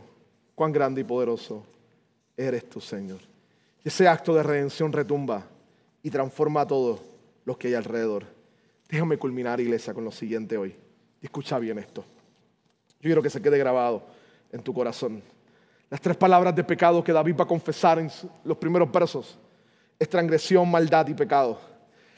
cuán 0.56 0.72
grande 0.72 1.02
y 1.02 1.04
poderoso 1.04 1.64
eres 2.36 2.68
tú, 2.68 2.80
Señor. 2.80 3.20
Y 3.84 3.88
ese 3.88 4.08
acto 4.08 4.34
de 4.34 4.42
redención 4.42 4.92
retumba 4.92 5.46
y 6.02 6.10
transforma 6.10 6.62
a 6.62 6.66
todos 6.66 7.00
los 7.44 7.56
que 7.56 7.68
hay 7.68 7.74
alrededor. 7.74 8.24
Déjame 8.88 9.18
culminar, 9.18 9.60
iglesia, 9.60 9.94
con 9.94 10.04
lo 10.04 10.10
siguiente 10.10 10.58
hoy. 10.58 10.74
Escucha 11.22 11.60
bien 11.60 11.78
esto. 11.78 12.04
Yo 12.98 13.02
quiero 13.02 13.22
que 13.22 13.30
se 13.30 13.40
quede 13.40 13.56
grabado 13.56 14.02
en 14.50 14.64
tu 14.64 14.74
corazón. 14.74 15.22
Las 15.88 16.00
tres 16.00 16.16
palabras 16.16 16.56
de 16.56 16.64
pecado 16.64 17.04
que 17.04 17.12
David 17.12 17.36
va 17.38 17.44
a 17.44 17.46
confesar 17.46 18.00
en 18.00 18.10
los 18.42 18.56
primeros 18.58 18.90
versos 18.90 19.38
es 19.96 20.08
transgresión, 20.08 20.68
maldad 20.68 21.06
y 21.06 21.14
pecado. 21.14 21.60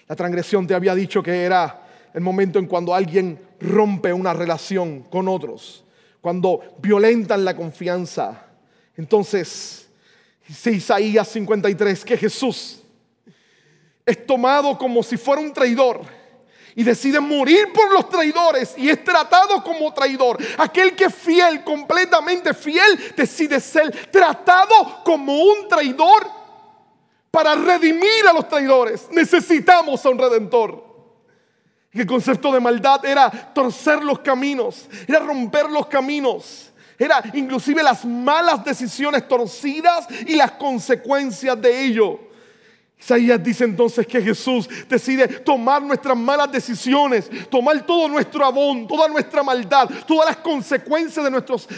La 0.08 0.16
transgresión 0.16 0.66
te 0.66 0.72
había 0.72 0.94
dicho 0.94 1.22
que 1.22 1.42
era 1.42 1.81
el 2.14 2.20
momento 2.20 2.58
en 2.58 2.66
cuando 2.66 2.94
alguien 2.94 3.40
rompe 3.60 4.12
una 4.12 4.32
relación 4.32 5.02
con 5.02 5.28
otros, 5.28 5.84
cuando 6.20 6.60
violentan 6.78 7.44
la 7.44 7.56
confianza. 7.56 8.46
Entonces, 8.96 9.88
dice 10.46 10.72
Isaías 10.72 11.28
53 11.28 12.04
que 12.04 12.16
Jesús 12.16 12.82
es 14.04 14.26
tomado 14.26 14.76
como 14.76 15.02
si 15.02 15.16
fuera 15.16 15.40
un 15.40 15.52
traidor 15.52 16.00
y 16.74 16.82
decide 16.82 17.20
morir 17.20 17.72
por 17.72 17.92
los 17.92 18.08
traidores 18.08 18.74
y 18.76 18.88
es 18.88 19.02
tratado 19.04 19.62
como 19.62 19.92
traidor. 19.92 20.38
Aquel 20.58 20.94
que 20.94 21.04
es 21.04 21.14
fiel, 21.14 21.62
completamente 21.64 22.54
fiel, 22.54 23.14
decide 23.16 23.60
ser 23.60 23.90
tratado 24.10 25.02
como 25.04 25.34
un 25.34 25.68
traidor 25.68 26.26
para 27.30 27.54
redimir 27.54 28.26
a 28.28 28.32
los 28.32 28.48
traidores. 28.48 29.08
Necesitamos 29.10 30.04
a 30.04 30.10
un 30.10 30.18
redentor. 30.18 30.91
El 31.92 32.06
concepto 32.06 32.52
de 32.52 32.60
maldad 32.60 33.04
era 33.04 33.30
torcer 33.30 34.02
los 34.02 34.20
caminos, 34.20 34.88
era 35.06 35.18
romper 35.18 35.70
los 35.70 35.86
caminos. 35.86 36.72
Era 36.98 37.22
inclusive 37.34 37.82
las 37.82 38.04
malas 38.04 38.64
decisiones 38.64 39.26
torcidas 39.26 40.06
y 40.26 40.36
las 40.36 40.52
consecuencias 40.52 41.60
de 41.60 41.84
ello. 41.84 42.20
Isaías 42.98 43.42
dice 43.42 43.64
entonces 43.64 44.06
que 44.06 44.22
Jesús 44.22 44.68
decide 44.88 45.26
tomar 45.26 45.82
nuestras 45.82 46.16
malas 46.16 46.52
decisiones, 46.52 47.28
tomar 47.50 47.84
todo 47.84 48.08
nuestro 48.08 48.44
abón, 48.44 48.86
toda 48.86 49.08
nuestra 49.08 49.42
maldad, 49.42 49.90
todas 50.06 50.28
las 50.28 50.36
consecuencias 50.36 51.24
de 51.24 51.30
nuestros 51.30 51.68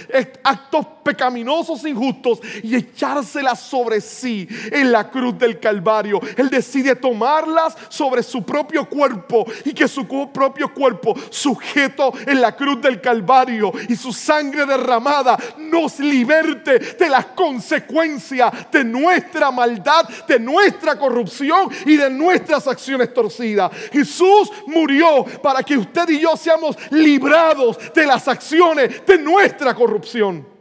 actos 0.42 0.87
pecaminosos 1.04 1.84
injustos 1.84 2.40
y 2.62 2.74
echárselas 2.74 3.60
sobre 3.60 4.00
sí 4.00 4.48
en 4.72 4.90
la 4.90 5.10
cruz 5.10 5.38
del 5.38 5.60
Calvario. 5.60 6.20
Él 6.36 6.48
decide 6.48 6.96
tomarlas 6.96 7.76
sobre 7.88 8.22
su 8.22 8.42
propio 8.42 8.88
cuerpo 8.88 9.44
y 9.64 9.72
que 9.72 9.86
su 9.86 10.06
propio 10.06 10.72
cuerpo 10.72 11.14
sujeto 11.30 12.12
en 12.26 12.40
la 12.40 12.56
cruz 12.56 12.80
del 12.80 13.00
Calvario 13.00 13.72
y 13.88 13.96
su 13.96 14.12
sangre 14.12 14.66
derramada 14.66 15.38
nos 15.58 16.00
liberte 16.00 16.78
de 16.78 17.08
las 17.08 17.26
consecuencias 17.26 18.70
de 18.72 18.84
nuestra 18.84 19.50
maldad, 19.50 20.08
de 20.26 20.38
nuestra 20.38 20.98
corrupción 20.98 21.68
y 21.86 21.96
de 21.96 22.10
nuestras 22.10 22.66
acciones 22.66 23.12
torcidas. 23.12 23.70
Jesús 23.92 24.50
murió 24.66 25.24
para 25.42 25.62
que 25.62 25.76
usted 25.76 26.08
y 26.08 26.20
yo 26.20 26.36
seamos 26.36 26.76
librados 26.90 27.78
de 27.94 28.06
las 28.06 28.26
acciones 28.28 29.04
de 29.06 29.18
nuestra 29.18 29.74
corrupción. 29.74 30.53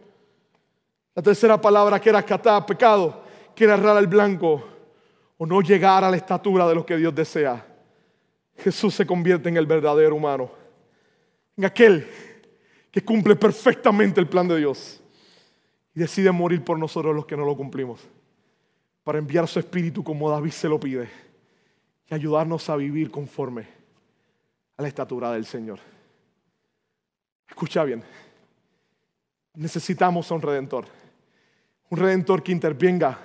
La 1.15 1.21
tercera 1.21 1.59
palabra 1.59 1.99
que 1.99 2.09
era 2.09 2.23
catar 2.23 2.65
pecado, 2.65 3.23
que 3.55 3.63
era 3.65 3.75
errar 3.75 3.97
al 3.97 4.07
blanco 4.07 4.63
o 5.37 5.45
no 5.45 5.61
llegar 5.61 6.03
a 6.03 6.09
la 6.09 6.17
estatura 6.17 6.67
de 6.67 6.75
lo 6.75 6.85
que 6.85 6.97
Dios 6.97 7.13
desea. 7.13 7.65
Jesús 8.57 8.93
se 8.95 9.05
convierte 9.05 9.49
en 9.49 9.57
el 9.57 9.65
verdadero 9.65 10.15
humano, 10.15 10.51
en 11.57 11.65
aquel 11.65 12.07
que 12.91 13.03
cumple 13.03 13.35
perfectamente 13.35 14.19
el 14.19 14.27
plan 14.27 14.47
de 14.47 14.57
Dios 14.57 15.01
y 15.95 15.99
decide 15.99 16.31
morir 16.31 16.63
por 16.63 16.77
nosotros 16.77 17.15
los 17.15 17.25
que 17.25 17.37
no 17.37 17.45
lo 17.45 17.55
cumplimos 17.55 17.99
para 19.03 19.19
enviar 19.19 19.47
su 19.47 19.59
espíritu 19.59 20.03
como 20.03 20.29
David 20.29 20.51
se 20.51 20.69
lo 20.69 20.79
pide 20.79 21.09
y 22.09 22.13
ayudarnos 22.13 22.69
a 22.69 22.75
vivir 22.75 23.11
conforme 23.11 23.67
a 24.77 24.81
la 24.81 24.87
estatura 24.87 25.31
del 25.31 25.45
Señor. 25.45 25.79
Escucha 27.47 27.83
bien, 27.83 28.03
necesitamos 29.55 30.31
a 30.31 30.35
un 30.35 30.41
redentor, 30.41 30.85
un 31.89 31.97
redentor 31.97 32.41
que 32.41 32.51
intervenga 32.51 33.19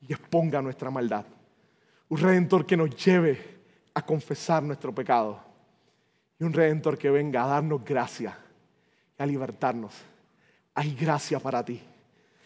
y 0.00 0.12
exponga 0.12 0.60
nuestra 0.60 0.90
maldad, 0.90 1.24
un 2.08 2.18
redentor 2.18 2.66
que 2.66 2.76
nos 2.76 2.90
lleve 3.04 3.60
a 3.94 4.02
confesar 4.02 4.62
nuestro 4.62 4.94
pecado 4.94 5.40
y 6.38 6.44
un 6.44 6.52
redentor 6.52 6.98
que 6.98 7.10
venga 7.10 7.44
a 7.44 7.48
darnos 7.48 7.84
gracia 7.84 8.36
y 9.18 9.22
a 9.22 9.26
libertarnos. 9.26 9.94
Hay 10.74 10.94
gracia 10.94 11.38
para 11.38 11.64
ti. 11.64 11.80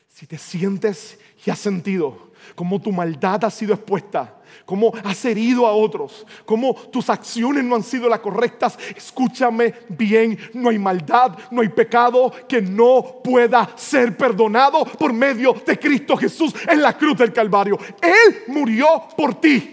Si 0.09 0.27
te 0.27 0.38
sientes 0.38 1.19
y 1.45 1.51
has 1.51 1.59
sentido 1.59 2.33
como 2.55 2.81
tu 2.81 2.92
maldad 2.92 3.45
ha 3.45 3.51
sido 3.51 3.75
expuesta, 3.75 4.35
como 4.64 4.92
has 5.05 5.25
herido 5.25 5.66
a 5.66 5.73
otros, 5.73 6.27
como 6.45 6.75
tus 6.75 7.11
acciones 7.11 7.64
no 7.64 7.75
han 7.75 7.83
sido 7.83 8.09
las 8.09 8.21
correctas, 8.21 8.79
escúchame 8.95 9.75
bien, 9.88 10.38
no 10.55 10.71
hay 10.71 10.79
maldad, 10.79 11.37
no 11.51 11.61
hay 11.62 11.69
pecado 11.69 12.33
que 12.49 12.62
no 12.62 13.21
pueda 13.23 13.71
ser 13.77 14.16
perdonado 14.16 14.85
por 14.85 15.12
medio 15.12 15.53
de 15.66 15.79
Cristo 15.79 16.16
Jesús 16.16 16.55
en 16.68 16.80
la 16.80 16.97
cruz 16.97 17.18
del 17.18 17.33
Calvario. 17.33 17.78
Él 18.01 18.45
murió 18.49 18.87
por 19.16 19.35
ti. 19.41 19.72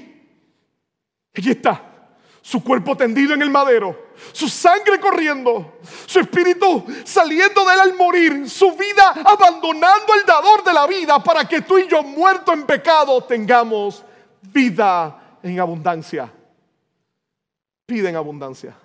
Allí 1.35 1.51
está 1.51 1.92
su 2.43 2.61
cuerpo 2.61 2.97
tendido 2.97 3.33
en 3.33 3.41
el 3.41 3.49
madero, 3.49 4.09
su 4.33 4.49
sangre 4.49 4.99
corriendo, 4.99 5.79
su 6.05 6.19
espíritu 6.19 6.85
saliendo 7.05 7.63
de 7.63 7.73
él 7.73 7.79
al 7.79 7.95
morir, 7.95 8.49
su 8.49 8.69
vida 8.75 9.13
abandonando 9.25 10.13
el 10.19 10.25
dador 10.25 10.61
de 10.61 10.73
la 10.73 10.85
vida 10.85 11.23
para 11.23 11.47
que 11.47 11.61
tú 11.61 11.77
y 11.77 11.87
yo 11.87 12.03
muerto 12.03 12.51
en 12.51 12.65
pecado 12.65 13.23
tengamos 13.23 14.03
vida 14.41 15.37
en 15.41 15.57
abundancia. 15.57 16.29
Pide 17.85 18.09
en 18.09 18.17
abundancia. 18.17 18.75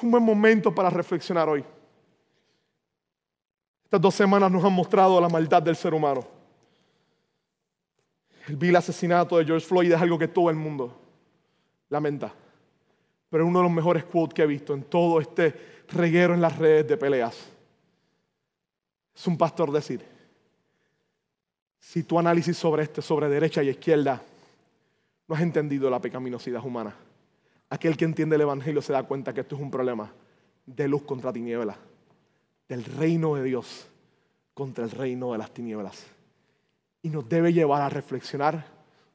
Un 0.00 0.10
buen 0.10 0.22
momento 0.22 0.74
para 0.74 0.88
reflexionar 0.88 1.50
hoy. 1.50 1.62
Estas 3.84 4.00
dos 4.00 4.14
semanas 4.14 4.50
nos 4.50 4.64
han 4.64 4.72
mostrado 4.72 5.20
la 5.20 5.28
maldad 5.28 5.62
del 5.62 5.76
ser 5.76 5.92
humano. 5.92 6.26
El 8.48 8.56
vil 8.56 8.74
asesinato 8.74 9.36
de 9.36 9.44
George 9.44 9.66
Floyd 9.66 9.92
es 9.92 10.00
algo 10.00 10.18
que 10.18 10.28
todo 10.28 10.48
el 10.48 10.56
mundo 10.56 11.02
lamenta. 11.88 12.32
Pero 13.28 13.46
uno 13.46 13.58
de 13.58 13.64
los 13.64 13.72
mejores 13.72 14.04
quotes 14.04 14.34
que 14.34 14.42
he 14.42 14.46
visto 14.46 14.74
en 14.74 14.84
todo 14.84 15.20
este 15.20 15.54
reguero 15.88 16.34
en 16.34 16.40
las 16.40 16.56
redes 16.56 16.86
de 16.86 16.96
peleas. 16.96 17.36
Es 19.14 19.26
un 19.26 19.36
pastor 19.36 19.72
decir, 19.72 20.04
si 21.78 22.02
tu 22.02 22.18
análisis 22.18 22.56
sobre 22.56 22.82
este, 22.84 23.02
sobre 23.02 23.28
derecha 23.28 23.62
y 23.62 23.70
izquierda, 23.70 24.22
no 25.28 25.34
has 25.34 25.40
entendido 25.40 25.90
la 25.90 26.00
pecaminosidad 26.00 26.64
humana. 26.64 26.94
Aquel 27.70 27.96
que 27.96 28.04
entiende 28.04 28.36
el 28.36 28.42
Evangelio 28.42 28.80
se 28.82 28.92
da 28.92 29.02
cuenta 29.02 29.32
que 29.32 29.40
esto 29.40 29.56
es 29.56 29.62
un 29.62 29.70
problema 29.70 30.12
de 30.66 30.88
luz 30.88 31.02
contra 31.02 31.32
tinieblas, 31.32 31.76
del 32.68 32.84
reino 32.84 33.34
de 33.34 33.42
Dios 33.42 33.88
contra 34.54 34.84
el 34.84 34.90
reino 34.90 35.32
de 35.32 35.38
las 35.38 35.52
tinieblas. 35.52 36.06
Y 37.02 37.10
nos 37.10 37.28
debe 37.28 37.52
llevar 37.52 37.82
a 37.82 37.88
reflexionar 37.88 38.66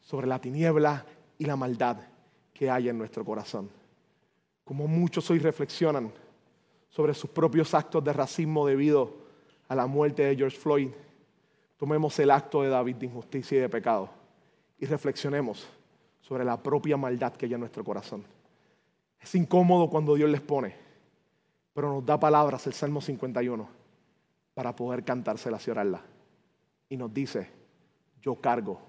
sobre 0.02 0.28
la 0.28 0.40
tiniebla 0.40 1.06
y 1.38 1.46
la 1.46 1.56
maldad 1.56 1.98
que 2.62 2.70
hay 2.70 2.90
en 2.90 2.98
nuestro 3.00 3.26
corazón. 3.26 3.72
Como 4.64 4.86
muchos 4.88 5.28
hoy 5.32 5.40
reflexionan 5.40 6.12
sobre 6.92 7.16
sus 7.16 7.32
propios 7.32 7.74
actos 7.74 8.04
de 8.04 8.14
racismo 8.14 8.68
debido 8.68 9.16
a 9.68 9.74
la 9.74 9.88
muerte 9.88 10.22
de 10.22 10.36
George 10.36 10.60
Floyd, 10.60 10.90
tomemos 11.76 12.20
el 12.20 12.30
acto 12.30 12.62
de 12.62 12.70
David 12.70 12.98
de 12.98 13.08
injusticia 13.08 13.58
y 13.58 13.62
de 13.62 13.68
pecado 13.68 14.12
y 14.78 14.86
reflexionemos 14.86 15.68
sobre 16.22 16.46
la 16.46 16.62
propia 16.62 16.98
maldad 16.98 17.34
que 17.34 17.48
hay 17.48 17.54
en 17.56 17.62
nuestro 17.62 17.84
corazón. 17.84 18.24
Es 19.20 19.34
incómodo 19.34 19.90
cuando 19.90 20.14
Dios 20.14 20.30
les 20.30 20.42
pone, 20.42 20.76
pero 21.74 21.92
nos 21.92 22.06
da 22.06 22.20
palabras 22.20 22.68
el 22.68 22.74
Salmo 22.74 23.02
51 23.02 23.68
para 24.54 24.76
poder 24.76 25.04
cantárselas 25.04 25.68
y 25.68 25.72
orarlas. 25.72 26.02
Y 26.90 26.96
nos 26.96 27.12
dice, 27.12 27.50
yo 28.22 28.36
cargo 28.36 28.80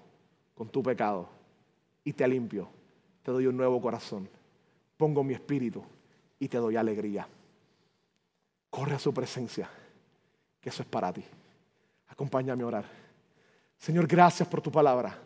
con 0.53 0.69
tu 0.69 0.83
pecado 0.83 1.27
y 2.03 2.13
te 2.13 2.27
limpio, 2.27 2.69
te 3.23 3.31
doy 3.31 3.47
un 3.47 3.57
nuevo 3.57 3.81
corazón, 3.81 4.29
pongo 4.97 5.23
mi 5.23 5.33
espíritu 5.33 5.83
y 6.39 6.47
te 6.47 6.57
doy 6.57 6.75
alegría. 6.75 7.27
Corre 8.69 8.95
a 8.95 8.99
su 8.99 9.13
presencia, 9.13 9.69
que 10.59 10.69
eso 10.69 10.83
es 10.83 10.89
para 10.89 11.11
ti. 11.13 11.23
Acompáñame 12.09 12.63
a 12.63 12.67
orar. 12.67 12.85
Señor, 13.77 14.07
gracias 14.07 14.47
por 14.47 14.61
tu 14.61 14.71
palabra. 14.71 15.17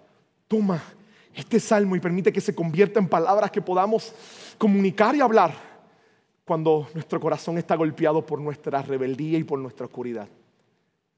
Toma 0.47 0.81
este 1.33 1.59
salmo 1.59 1.95
y 1.95 1.99
permite 1.99 2.31
que 2.31 2.41
se 2.41 2.55
convierta 2.55 2.99
en 2.99 3.07
palabras 3.07 3.51
que 3.51 3.61
podamos 3.61 4.13
comunicar 4.57 5.15
y 5.15 5.21
hablar 5.21 5.53
cuando 6.45 6.87
nuestro 6.93 7.19
corazón 7.19 7.57
está 7.57 7.75
golpeado 7.75 8.25
por 8.25 8.39
nuestra 8.39 8.81
rebeldía 8.81 9.37
y 9.37 9.43
por 9.43 9.59
nuestra 9.59 9.85
oscuridad. 9.85 10.27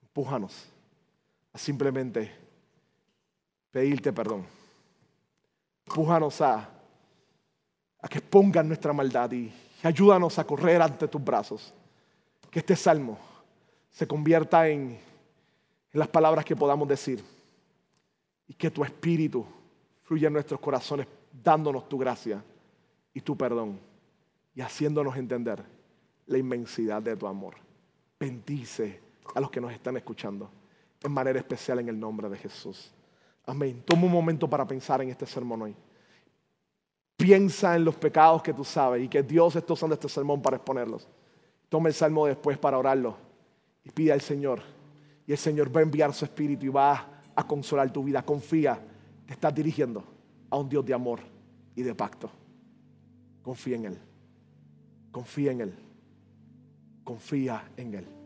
Empújanos 0.02 0.66
a 1.54 1.58
simplemente 1.58 2.32
pedirte 3.72 4.12
perdón. 4.12 4.59
Empújanos 5.90 6.40
a, 6.42 6.70
que 8.08 8.22
pongan 8.22 8.68
nuestra 8.68 8.94
maldad 8.94 9.32
y, 9.32 9.52
ayúdanos 9.82 10.38
a 10.38 10.44
correr 10.44 10.80
ante 10.84 11.08
tus 11.08 11.24
brazos. 11.24 11.74
Que 12.52 12.60
este 12.60 12.76
salmo 12.76 13.18
se 13.90 14.08
convierta 14.08 14.68
en, 14.68 15.00
en 15.92 16.00
las 16.00 16.08
palabras 16.08 16.46
que 16.46 16.56
podamos 16.56 16.88
decir 16.88 17.24
y 18.48 18.54
que 18.54 18.70
tu 18.70 18.84
espíritu 18.84 19.44
fluya 20.04 20.28
en 20.28 20.34
nuestros 20.34 20.60
corazones 20.60 21.08
dándonos 21.44 21.90
tu 21.90 21.98
gracia 21.98 22.44
y 23.12 23.22
tu 23.22 23.36
perdón 23.36 23.80
y 24.54 24.62
haciéndonos 24.62 25.18
entender 25.18 25.64
la 26.28 26.38
inmensidad 26.38 27.02
de 27.02 27.18
tu 27.18 27.26
amor. 27.26 27.56
Bendice 28.20 29.00
a 29.34 29.40
los 29.40 29.50
que 29.50 29.60
nos 29.60 29.74
están 29.74 29.98
escuchando 29.98 30.52
en 31.02 31.12
manera 31.12 31.40
especial 31.40 31.80
en 31.80 31.90
el 31.90 32.00
nombre 32.00 32.30
de 32.30 32.38
Jesús. 32.38 32.92
Amén. 33.50 33.82
Toma 33.84 34.06
un 34.06 34.12
momento 34.12 34.48
para 34.48 34.68
pensar 34.68 35.02
en 35.02 35.10
este 35.10 35.26
sermón 35.26 35.64
hoy. 35.64 35.76
Piensa 37.18 37.76
en 37.76 37.84
los 37.84 37.96
pecados 37.96 38.44
que 38.44 38.54
tú 38.54 38.64
sabes 38.64 39.04
y 39.04 39.08
que 39.08 39.24
Dios 39.24 39.56
está 39.56 39.74
usando 39.74 39.96
este 39.96 40.08
sermón 40.08 40.40
para 40.40 40.58
exponerlos. 40.58 41.08
Toma 41.68 41.90
el 41.90 41.96
salmo 41.96 42.28
después 42.28 42.60
para 42.60 42.78
orarlo 42.78 43.18
y 43.84 43.90
pide 43.90 44.12
al 44.12 44.22
Señor. 44.22 44.62
Y 45.26 45.32
el 45.32 45.38
Señor 45.40 45.76
va 45.76 45.80
a 45.80 45.84
enviar 45.84 46.14
su 46.14 46.26
espíritu 46.26 46.68
y 46.68 46.70
va 46.70 47.24
a 47.36 47.48
consolar 47.48 47.92
tu 47.92 48.04
vida. 48.04 48.22
Confía 48.24 48.80
te 49.26 49.34
estás 49.34 49.54
dirigiendo 49.54 50.04
a 50.50 50.58
un 50.58 50.70
Dios 50.70 50.86
de 50.86 50.94
amor 50.94 51.20
y 51.76 51.82
de 51.82 51.96
pacto. 51.96 52.32
Confía 53.42 53.78
en 53.78 53.86
Él. 53.86 53.98
Confía 55.12 55.52
en 55.52 55.62
Él. 55.62 55.74
Confía 57.04 57.64
en 57.78 57.94
Él. 57.96 58.19